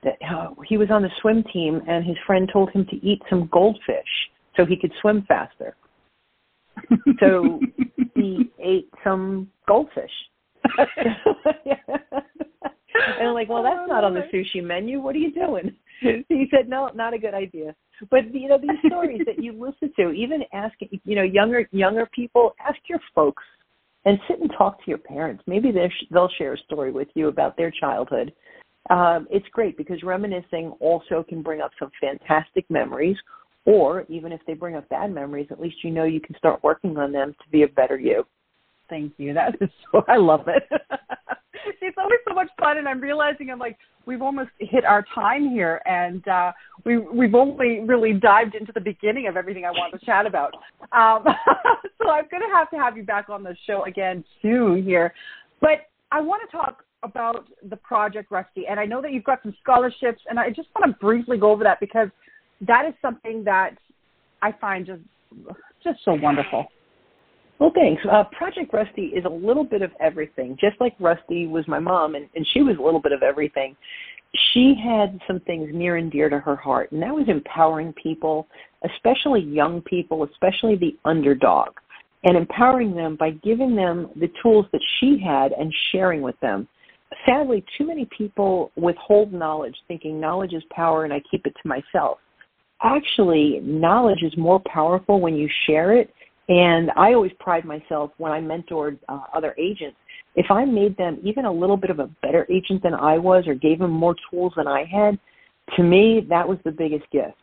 that 0.03 0.17
uh, 0.29 0.49
he 0.67 0.77
was 0.77 0.89
on 0.91 1.01
the 1.01 1.09
swim 1.21 1.43
team 1.51 1.81
and 1.87 2.05
his 2.05 2.17
friend 2.25 2.49
told 2.51 2.69
him 2.71 2.85
to 2.85 2.95
eat 3.05 3.21
some 3.29 3.49
goldfish 3.51 4.29
so 4.55 4.65
he 4.65 4.77
could 4.77 4.91
swim 5.01 5.25
faster 5.27 5.75
so 7.19 7.59
he 8.15 8.51
ate 8.59 8.89
some 9.03 9.49
goldfish 9.67 10.11
and 13.17 13.27
I'm 13.27 13.33
like, 13.33 13.49
well, 13.49 13.63
that's 13.63 13.87
not 13.87 14.03
on 14.03 14.13
the 14.13 14.21
sushi 14.33 14.63
menu. 14.63 14.99
What 14.99 15.15
are 15.15 15.19
you 15.19 15.31
doing? 15.33 15.75
He 16.01 16.47
said, 16.51 16.67
no, 16.67 16.89
not 16.93 17.13
a 17.13 17.17
good 17.17 17.33
idea. 17.33 17.75
But 18.09 18.33
you 18.33 18.49
know, 18.49 18.57
these 18.57 18.77
stories 18.87 19.21
that 19.25 19.41
you 19.41 19.53
listen 19.53 19.93
to, 19.97 20.11
even 20.11 20.41
asking, 20.53 20.99
you 21.05 21.15
know, 21.15 21.23
younger 21.23 21.67
younger 21.71 22.07
people, 22.13 22.53
ask 22.65 22.77
your 22.89 22.99
folks 23.13 23.43
and 24.05 24.19
sit 24.27 24.39
and 24.39 24.51
talk 24.57 24.77
to 24.77 24.89
your 24.89 24.99
parents. 24.99 25.43
Maybe 25.47 25.71
they'll 26.11 26.29
share 26.37 26.53
a 26.53 26.57
story 26.59 26.91
with 26.91 27.07
you 27.15 27.27
about 27.27 27.57
their 27.57 27.71
childhood. 27.71 28.33
Um, 28.89 29.27
it's 29.31 29.47
great 29.51 29.77
because 29.77 30.03
reminiscing 30.03 30.71
also 30.79 31.25
can 31.27 31.41
bring 31.41 31.61
up 31.61 31.71
some 31.79 31.89
fantastic 31.99 32.69
memories, 32.69 33.17
or 33.65 34.05
even 34.09 34.31
if 34.31 34.41
they 34.45 34.53
bring 34.53 34.75
up 34.75 34.87
bad 34.89 35.11
memories, 35.11 35.47
at 35.49 35.59
least 35.59 35.77
you 35.83 35.89
know 35.89 36.03
you 36.03 36.21
can 36.21 36.37
start 36.37 36.63
working 36.63 36.97
on 36.97 37.11
them 37.11 37.33
to 37.33 37.49
be 37.49 37.63
a 37.63 37.67
better 37.67 37.97
you. 37.97 38.25
Thank 38.87 39.13
you. 39.17 39.33
That 39.33 39.55
is 39.59 39.69
so. 39.91 40.03
I 40.07 40.17
love 40.17 40.47
it. 40.47 40.63
it's 41.81 41.97
always 41.97 42.19
so 42.27 42.35
much 42.35 42.49
fun, 42.59 42.77
and 42.77 42.87
I'm 42.87 43.01
realizing 43.01 43.49
I'm 43.49 43.57
like 43.57 43.77
we've 44.05 44.21
almost 44.21 44.51
hit 44.59 44.85
our 44.85 45.03
time 45.15 45.49
here, 45.49 45.81
and 45.85 46.27
uh, 46.27 46.51
we 46.85 46.97
we've 46.97 47.35
only 47.35 47.81
really 47.81 48.13
dived 48.13 48.55
into 48.55 48.71
the 48.71 48.81
beginning 48.81 49.27
of 49.27 49.35
everything 49.35 49.65
I 49.65 49.71
want 49.71 49.99
to 49.99 50.05
chat 50.05 50.25
about. 50.25 50.53
Um, 50.91 51.25
so 52.01 52.09
I'm 52.09 52.25
going 52.29 52.43
to 52.43 52.53
have 52.53 52.69
to 52.69 52.77
have 52.77 52.95
you 52.95 53.03
back 53.03 53.29
on 53.29 53.43
the 53.43 53.55
show 53.65 53.83
again 53.85 54.23
soon 54.41 54.83
here, 54.83 55.13
but 55.61 55.89
I 56.11 56.21
want 56.21 56.41
to 56.49 56.55
talk 56.55 56.83
about 57.03 57.47
the 57.69 57.75
project 57.77 58.31
Rusty, 58.31 58.67
and 58.67 58.79
I 58.79 58.85
know 58.85 59.01
that 59.01 59.11
you've 59.11 59.23
got 59.23 59.41
some 59.43 59.55
scholarships, 59.61 60.21
and 60.29 60.39
I 60.39 60.49
just 60.49 60.69
want 60.75 60.91
to 60.91 60.99
briefly 60.99 61.37
go 61.37 61.51
over 61.51 61.63
that 61.63 61.79
because 61.79 62.09
that 62.61 62.85
is 62.87 62.93
something 63.01 63.43
that 63.43 63.77
I 64.41 64.51
find 64.53 64.85
just 64.85 65.01
just 65.83 65.99
so 66.05 66.13
wonderful. 66.13 66.67
Well, 67.59 67.71
thanks. 67.73 68.01
Uh, 68.11 68.23
Project 68.37 68.73
Rusty 68.73 69.07
is 69.15 69.23
a 69.25 69.29
little 69.29 69.63
bit 69.63 69.81
of 69.81 69.91
everything. 69.99 70.57
Just 70.59 70.79
like 70.81 70.93
Rusty 70.99 71.47
was 71.47 71.65
my 71.67 71.79
mom, 71.79 72.15
and, 72.15 72.27
and 72.35 72.45
she 72.53 72.61
was 72.61 72.75
a 72.77 72.81
little 72.81 72.99
bit 72.99 73.13
of 73.13 73.23
everything. 73.23 73.75
She 74.53 74.75
had 74.83 75.17
some 75.25 75.39
things 75.41 75.69
near 75.73 75.95
and 75.95 76.11
dear 76.11 76.29
to 76.29 76.39
her 76.39 76.57
heart, 76.57 76.91
and 76.91 77.01
that 77.01 77.13
was 77.13 77.25
empowering 77.29 77.93
people, 77.93 78.47
especially 78.83 79.41
young 79.41 79.81
people, 79.81 80.25
especially 80.25 80.75
the 80.75 80.97
underdog, 81.05 81.69
and 82.25 82.35
empowering 82.35 82.93
them 82.93 83.15
by 83.15 83.31
giving 83.31 83.75
them 83.75 84.09
the 84.19 84.29
tools 84.43 84.65
that 84.73 84.81
she 84.99 85.17
had 85.25 85.53
and 85.53 85.73
sharing 85.93 86.21
with 86.21 86.37
them. 86.41 86.67
Sadly, 87.25 87.63
too 87.77 87.87
many 87.87 88.09
people 88.17 88.71
withhold 88.75 89.31
knowledge, 89.31 89.75
thinking 89.87 90.19
knowledge 90.19 90.53
is 90.53 90.63
power 90.71 91.05
and 91.05 91.13
I 91.13 91.21
keep 91.31 91.45
it 91.45 91.55
to 91.61 91.67
myself. 91.67 92.17
Actually, 92.83 93.61
knowledge 93.63 94.21
is 94.21 94.35
more 94.35 94.61
powerful 94.71 95.21
when 95.21 95.35
you 95.35 95.47
share 95.65 95.93
it 95.95 96.13
and 96.47 96.91
I 96.95 97.13
always 97.13 97.31
pride 97.39 97.65
myself 97.65 98.11
when 98.17 98.31
I 98.31 98.39
mentored 98.39 98.99
uh, 99.09 99.21
other 99.33 99.55
agents. 99.57 99.97
If 100.35 100.47
I 100.51 100.65
made 100.65 100.95
them 100.97 101.19
even 101.23 101.45
a 101.45 101.51
little 101.51 101.77
bit 101.77 101.89
of 101.89 101.99
a 101.99 102.09
better 102.21 102.45
agent 102.51 102.83
than 102.83 102.93
I 102.93 103.17
was 103.17 103.45
or 103.47 103.55
gave 103.55 103.79
them 103.79 103.91
more 103.91 104.15
tools 104.29 104.53
than 104.55 104.67
I 104.67 104.83
had, 104.85 105.17
to 105.75 105.83
me, 105.83 106.25
that 106.29 106.47
was 106.47 106.59
the 106.63 106.71
biggest 106.71 107.09
gift. 107.11 107.33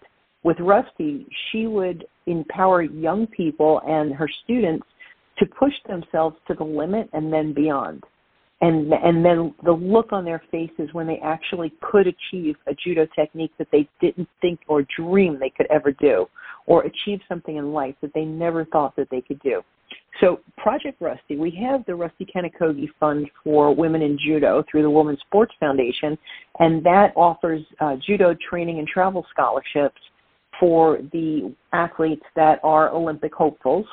With 0.45 0.59
Rusty, 0.61 1.27
she 1.51 1.67
would 1.67 2.05
empower 2.27 2.83
young 2.83 3.27
people 3.27 3.81
and 3.87 4.15
her 4.15 4.29
students 4.45 4.87
to 5.39 5.47
push 5.47 5.73
themselves 5.89 6.37
to 6.47 6.55
the 6.55 6.65
limit 6.65 7.09
and 7.13 7.33
then 7.33 7.53
beyond. 7.53 8.05
And, 8.61 8.93
and 8.93 9.25
then 9.25 9.53
the 9.65 9.73
look 9.73 10.13
on 10.13 10.25
their 10.25 10.43
faces 10.53 10.89
when 10.93 11.09
they 11.09 11.19
actually 11.25 11.73
could 11.81 12.07
achieve 12.07 12.55
a 12.69 12.75
judo 12.75 13.09
technique 13.17 13.51
that 13.59 13.67
they 13.73 13.89
didn't 14.01 14.29
think 14.41 14.61
or 14.69 14.87
dream 14.97 15.39
they 15.41 15.51
could 15.51 15.67
ever 15.71 15.91
do 15.91 16.29
or 16.67 16.83
achieve 16.85 17.21
something 17.29 17.57
in 17.57 17.73
life 17.73 17.95
that 18.03 18.13
they 18.15 18.25
never 18.25 18.65
thought 18.67 18.95
that 18.97 19.09
they 19.11 19.21
could 19.21 19.41
do. 19.41 19.63
So 20.21 20.41
Project 20.59 21.01
Rusty, 21.01 21.37
we 21.37 21.51
have 21.67 21.85
the 21.87 21.95
Rusty 21.95 22.27
Kanokogi 22.27 22.89
Fund 23.01 23.29
for 23.43 23.75
Women 23.75 24.03
in 24.03 24.19
Judo 24.25 24.63
through 24.71 24.83
the 24.83 24.91
Women's 24.91 25.21
Sports 25.27 25.53
Foundation, 25.59 26.17
and 26.59 26.85
that 26.85 27.13
offers 27.17 27.63
uh, 27.81 27.97
judo 28.07 28.35
training 28.49 28.79
and 28.79 28.87
travel 28.87 29.27
scholarships 29.31 30.01
for 30.61 30.99
the 31.13 31.53
athletes 31.73 32.25
that 32.37 32.61
are 32.63 32.91
Olympic 32.91 33.35
hopefuls. 33.35 33.87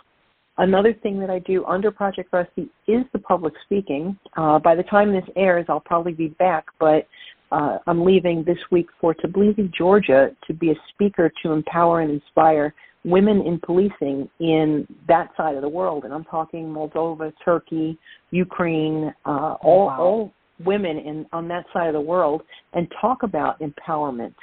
Another 0.57 0.93
thing 0.93 1.19
that 1.21 1.29
I 1.29 1.39
do 1.39 1.65
under 1.65 1.89
Project 1.89 2.33
Rusty 2.33 2.69
is 2.85 3.05
the 3.13 3.19
public 3.19 3.53
speaking. 3.63 4.17
Uh, 4.35 4.59
by 4.59 4.75
the 4.75 4.83
time 4.83 5.13
this 5.13 5.23
airs, 5.37 5.65
I'll 5.69 5.79
probably 5.79 6.11
be 6.11 6.27
back, 6.37 6.65
but 6.79 7.07
uh, 7.51 7.77
I'm 7.87 8.05
leaving 8.05 8.43
this 8.43 8.57
week 8.71 8.87
for 8.99 9.13
Tbilisi, 9.13 9.73
Georgia, 9.73 10.29
to 10.47 10.53
be 10.53 10.71
a 10.71 10.75
speaker 10.89 11.31
to 11.43 11.51
empower 11.51 12.01
and 12.01 12.11
inspire 12.11 12.73
women 13.05 13.41
in 13.41 13.59
policing 13.59 14.29
in 14.39 14.87
that 15.07 15.29
side 15.37 15.55
of 15.55 15.61
the 15.61 15.69
world. 15.69 16.03
And 16.03 16.13
I'm 16.13 16.25
talking 16.25 16.65
Moldova, 16.65 17.31
Turkey, 17.43 17.97
Ukraine, 18.31 19.13
uh, 19.25 19.55
all, 19.61 19.87
wow. 19.87 19.99
all 19.99 20.33
women 20.65 20.97
in 20.97 21.25
on 21.31 21.47
that 21.47 21.65
side 21.73 21.87
of 21.87 21.93
the 21.93 22.01
world, 22.01 22.41
and 22.73 22.87
talk 22.99 23.23
about 23.23 23.59
empowerment. 23.61 24.33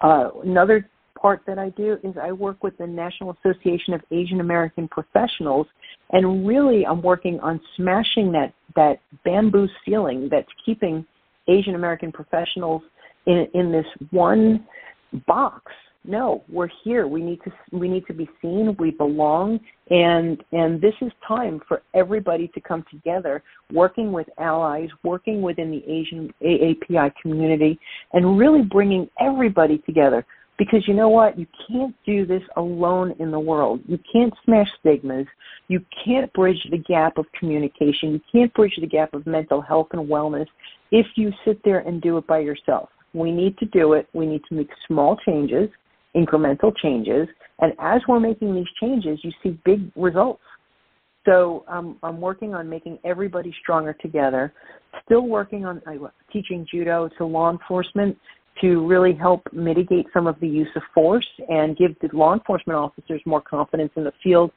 Uh, 0.00 0.30
another 0.44 0.88
part 1.16 1.42
that 1.46 1.58
I 1.58 1.68
do 1.70 1.98
is 2.02 2.14
I 2.20 2.32
work 2.32 2.64
with 2.64 2.76
the 2.78 2.86
National 2.86 3.36
Association 3.38 3.94
of 3.94 4.00
Asian 4.10 4.40
American 4.40 4.88
Professionals, 4.88 5.68
and 6.10 6.46
really 6.46 6.84
I'm 6.84 7.00
working 7.00 7.38
on 7.40 7.60
smashing 7.76 8.32
that 8.32 8.52
that 8.74 9.00
bamboo 9.24 9.68
ceiling 9.84 10.28
that's 10.30 10.48
keeping 10.66 11.06
Asian 11.48 11.74
American 11.74 12.12
professionals 12.12 12.82
in 13.26 13.46
in 13.54 13.72
this 13.72 13.86
one 14.10 14.66
box. 15.26 15.72
No, 16.04 16.42
we're 16.48 16.68
here. 16.82 17.06
We 17.06 17.22
need 17.22 17.38
to 17.44 17.52
we 17.70 17.88
need 17.88 18.06
to 18.06 18.12
be 18.12 18.28
seen. 18.40 18.74
We 18.78 18.90
belong, 18.90 19.60
and 19.90 20.42
and 20.50 20.80
this 20.80 20.94
is 21.00 21.12
time 21.26 21.60
for 21.68 21.82
everybody 21.94 22.48
to 22.48 22.60
come 22.60 22.84
together, 22.90 23.42
working 23.72 24.10
with 24.10 24.26
allies, 24.38 24.88
working 25.04 25.42
within 25.42 25.70
the 25.70 25.84
Asian 25.88 26.34
AAPI 26.42 27.12
community, 27.22 27.78
and 28.14 28.36
really 28.36 28.62
bringing 28.62 29.08
everybody 29.20 29.78
together. 29.78 30.26
Because 30.62 30.86
you 30.86 30.94
know 30.94 31.08
what? 31.08 31.36
You 31.36 31.46
can't 31.66 31.92
do 32.06 32.24
this 32.24 32.42
alone 32.56 33.16
in 33.18 33.32
the 33.32 33.40
world. 33.40 33.80
You 33.88 33.98
can't 34.12 34.32
smash 34.44 34.68
stigmas. 34.78 35.26
You 35.66 35.80
can't 36.04 36.32
bridge 36.34 36.64
the 36.70 36.78
gap 36.78 37.18
of 37.18 37.26
communication. 37.36 38.12
You 38.12 38.20
can't 38.30 38.54
bridge 38.54 38.78
the 38.80 38.86
gap 38.86 39.12
of 39.12 39.26
mental 39.26 39.60
health 39.60 39.88
and 39.90 40.08
wellness 40.08 40.46
if 40.92 41.06
you 41.16 41.32
sit 41.44 41.58
there 41.64 41.80
and 41.80 42.00
do 42.00 42.16
it 42.16 42.28
by 42.28 42.38
yourself. 42.38 42.90
We 43.12 43.32
need 43.32 43.58
to 43.58 43.66
do 43.66 43.94
it. 43.94 44.06
We 44.12 44.24
need 44.24 44.42
to 44.50 44.54
make 44.54 44.68
small 44.86 45.16
changes. 45.26 45.68
incremental 46.14 46.72
changes. 46.80 47.26
And 47.58 47.72
as 47.80 48.00
we're 48.06 48.20
making 48.20 48.54
these 48.54 48.70
changes, 48.80 49.18
you 49.24 49.32
see 49.42 49.58
big 49.64 49.90
results. 49.96 50.42
So 51.24 51.64
um, 51.66 51.98
I'm 52.04 52.20
working 52.20 52.54
on 52.54 52.68
making 52.68 52.98
everybody 53.04 53.52
stronger 53.62 53.94
together. 53.94 54.52
Still 55.06 55.26
working 55.26 55.64
on 55.64 55.82
uh, 55.86 56.08
teaching 56.32 56.66
judo 56.70 57.08
to 57.18 57.24
law 57.24 57.50
enforcement 57.50 58.16
to 58.60 58.86
really 58.86 59.14
help 59.14 59.42
mitigate 59.52 60.06
some 60.12 60.26
of 60.26 60.38
the 60.40 60.48
use 60.48 60.68
of 60.76 60.82
force 60.94 61.26
and 61.48 61.76
give 61.76 61.94
the 62.00 62.08
law 62.16 62.34
enforcement 62.34 62.78
officers 62.78 63.20
more 63.24 63.40
confidence 63.40 63.90
in 63.96 64.04
the 64.04 64.12
field 64.22 64.50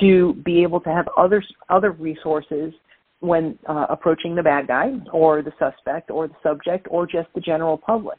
to 0.00 0.34
be 0.44 0.62
able 0.62 0.80
to 0.80 0.90
have 0.90 1.08
other 1.16 1.42
other 1.70 1.92
resources 1.92 2.72
when 3.20 3.58
uh, 3.66 3.86
approaching 3.88 4.34
the 4.34 4.42
bad 4.42 4.68
guy 4.68 4.92
or 5.12 5.42
the 5.42 5.52
suspect 5.58 6.10
or 6.10 6.28
the 6.28 6.36
subject 6.42 6.86
or 6.90 7.06
just 7.06 7.28
the 7.34 7.40
general 7.40 7.76
public. 7.76 8.18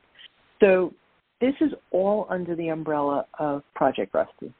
So 0.59 0.93
this 1.39 1.53
is 1.61 1.71
all 1.91 2.27
under 2.29 2.55
the 2.55 2.67
umbrella 2.67 3.25
of 3.39 3.63
Project 3.75 4.13
Rusty. 4.13 4.53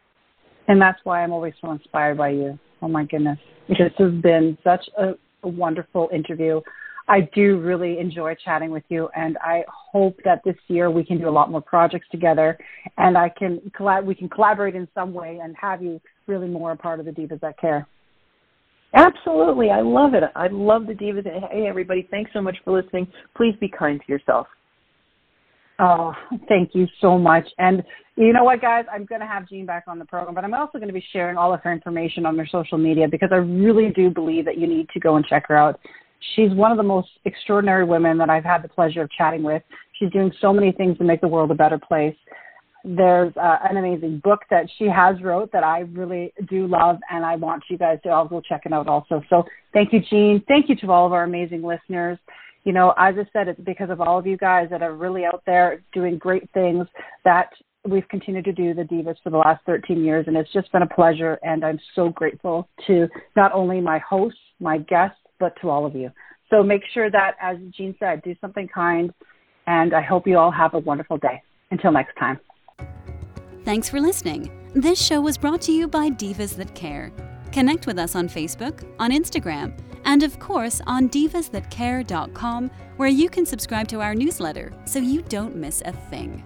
And 0.68 0.82
that's 0.82 1.00
why 1.04 1.24
I'm 1.24 1.34
always 1.34 1.54
so 1.60 1.72
inspired 1.72 2.18
by 2.18 2.30
you. 2.30 2.58
Oh 2.82 2.88
my 2.88 3.04
goodness. 3.04 3.40
This 3.68 3.78
has 3.98 4.12
been 4.22 4.58
such 4.64 4.88
a, 4.98 5.14
a 5.44 5.48
wonderful 5.48 6.10
interview. 6.14 6.62
I 7.10 7.22
do 7.34 7.60
really 7.60 7.98
enjoy 7.98 8.36
chatting 8.36 8.70
with 8.70 8.84
you, 8.90 9.10
and 9.16 9.36
I 9.42 9.66
hope 9.68 10.20
that 10.26 10.42
this 10.46 10.56
year 10.68 10.92
we 10.92 11.04
can 11.04 11.18
do 11.18 11.28
a 11.28 11.32
lot 11.32 11.50
more 11.50 11.62
projects 11.62 12.08
together, 12.12 12.58
and 12.98 13.18
I 13.18 13.30
can 13.30 13.60
collab- 13.78 14.06
we 14.06 14.14
can 14.14 14.30
collaborate 14.30 14.76
in 14.76 14.88
some 14.94 15.12
way 15.12 15.40
and 15.42 15.56
have 15.60 15.82
you 15.82 16.00
really 16.28 16.48
more 16.48 16.72
a 16.72 16.78
part 16.78 17.00
of 17.00 17.08
the 17.08 17.12
Divas 17.12 17.42
That 17.42 17.58
Care. 17.58 17.88
Absolutely, 18.94 19.72
I 19.72 19.82
love 19.82 20.14
it. 20.14 20.24
I 20.36 20.48
love 20.52 20.86
the 20.86 20.94
Divas. 20.94 21.26
Hey, 21.52 21.68
everybody, 21.68 22.08
thanks 22.12 22.32
so 22.32 22.42
much 22.42 22.58
for 22.64 22.80
listening. 22.80 23.08
Please 23.36 23.56
be 23.60 23.68
kind 23.68 24.00
to 24.06 24.12
yourself. 24.12 24.46
Oh, 25.80 26.14
thank 26.48 26.76
you 26.76 26.88
so 27.02 27.18
much. 27.18 27.48
And 27.58 27.84
you 28.18 28.34
know 28.34 28.44
what, 28.44 28.62
guys? 28.62 28.86
I'm 28.92 29.06
going 29.06 29.22
to 29.22 29.28
have 29.28 29.48
Jean 29.48 29.66
back 29.66 29.86
on 29.88 29.98
the 29.98 30.06
program, 30.06 30.36
but 30.36 30.44
I'm 30.44 30.54
also 30.54 30.78
going 30.78 30.90
to 30.90 30.94
be 30.94 31.06
sharing 31.12 31.38
all 31.38 31.54
of 31.54 31.62
her 31.62 31.72
information 31.72 32.26
on 32.26 32.38
her 32.38 32.46
social 32.46 32.78
media 32.78 33.08
because 33.10 33.30
I 33.32 33.38
really 33.38 33.90
do 33.92 34.10
believe 34.10 34.46
that 34.46 34.58
you 34.58 34.68
need 34.68 34.90
to 34.90 35.00
go 35.00 35.16
and 35.16 35.26
check 35.26 35.48
her 35.48 35.56
out. 35.56 35.80
She's 36.36 36.52
one 36.52 36.72
of 36.72 36.78
the 36.78 36.84
most 36.84 37.10
extraordinary 37.26 37.86
women 37.86 38.18
that 38.18 38.30
I've 38.30 38.44
had 38.44 38.62
the 38.62 38.68
pleasure 38.68 39.02
of 39.02 39.12
chatting 39.12 39.44
with. 39.44 39.64
She's 39.98 40.12
doing 40.12 40.32
so 40.42 40.54
many 40.54 40.72
things 40.72 40.98
to 40.98 41.04
make 41.04 41.22
the 41.22 41.28
world 41.28 41.52
a 41.52 41.56
better 41.56 41.80
place. 41.80 42.16
There's 42.86 43.36
uh, 43.36 43.58
an 43.70 43.78
amazing 43.78 44.22
book 44.24 44.40
that 44.50 44.66
she 44.78 44.86
has 44.86 45.22
wrote 45.22 45.52
that 45.52 45.64
I 45.64 45.80
really 45.80 46.34
do 46.50 46.68
love, 46.68 46.98
and 47.10 47.26
I 47.26 47.36
want 47.36 47.64
you 47.70 47.78
guys 47.78 48.00
to 48.04 48.10
all 48.10 48.26
go 48.26 48.42
check 48.42 48.62
it 48.66 48.72
out 48.72 48.88
also. 48.88 49.22
So 49.30 49.44
thank 49.74 49.92
you, 49.92 50.02
Jean. 50.10 50.42
Thank 50.48 50.70
you 50.70 50.76
to 50.78 50.92
all 50.92 51.06
of 51.06 51.12
our 51.12 51.24
amazing 51.24 51.62
listeners. 51.62 52.18
You 52.64 52.74
know, 52.74 52.94
as 52.98 53.16
I 53.18 53.28
said, 53.34 53.48
it's 53.48 53.60
because 53.62 53.90
of 53.90 54.00
all 54.00 54.18
of 54.18 54.28
you 54.28 54.38
guys 54.38 54.68
that 54.70 54.82
are 54.82 54.94
really 54.94 55.26
out 55.26 55.44
there 55.46 55.82
doing 55.94 56.18
great 56.18 56.50
things 56.54 56.88
that 57.26 57.50
we've 57.88 58.08
continued 58.10 58.46
to 58.46 58.52
do 58.54 58.74
the 58.74 58.84
Divas 58.84 59.16
for 59.24 59.30
the 59.30 59.38
last 59.38 59.66
13 59.66 60.04
years, 60.04 60.26
and 60.28 60.36
it's 60.38 60.52
just 60.52 60.72
been 60.72 60.82
a 60.82 60.88
pleasure. 60.88 61.40
And 61.44 61.64
I'm 61.64 61.80
so 61.96 62.10
grateful 62.10 62.68
to 62.88 63.08
not 63.36 63.52
only 63.54 63.82
my 63.82 64.00
hosts, 64.00 64.40
my 64.60 64.78
guests, 64.78 65.18
but 65.40 65.54
to 65.62 65.70
all 65.70 65.86
of 65.86 65.96
you. 65.96 66.12
So 66.50 66.64
make 66.64 66.82
sure 66.94 67.10
that, 67.12 67.36
as 67.42 67.58
Jean 67.76 67.96
said, 68.00 68.22
do 68.24 68.36
something 68.42 68.68
kind. 68.68 69.14
And 69.68 69.94
I 69.94 70.02
hope 70.02 70.28
you 70.28 70.38
all 70.38 70.52
have 70.52 70.74
a 70.74 70.80
wonderful 70.80 71.18
day. 71.18 71.42
Until 71.72 71.92
next 71.92 72.16
time. 72.18 72.40
Thanks 73.64 73.90
for 73.90 74.00
listening. 74.00 74.52
This 74.74 75.00
show 75.00 75.22
was 75.22 75.38
brought 75.38 75.62
to 75.64 75.72
you 75.72 75.88
by 75.88 76.10
Divas 76.10 76.56
That 76.56 76.74
Care. 76.74 77.12
Connect 77.52 77.86
with 77.86 78.00
us 78.00 78.16
on 78.16 78.28
Facebook, 78.28 78.84
on 79.00 79.12
Instagram, 79.12 79.74
and 80.06 80.24
of 80.24 80.40
course 80.40 80.82
on 80.88 81.10
divasthatcare.com, 81.10 82.72
where 82.98 83.10
you 83.10 83.30
can 83.30 83.46
subscribe 83.46 83.88
to 83.90 84.02
our 84.02 84.16
newsletter 84.16 84.72
so 84.86 85.00
you 85.00 85.22
don't 85.24 85.56
miss 85.56 85.82
a 85.86 85.92
thing. 85.92 86.44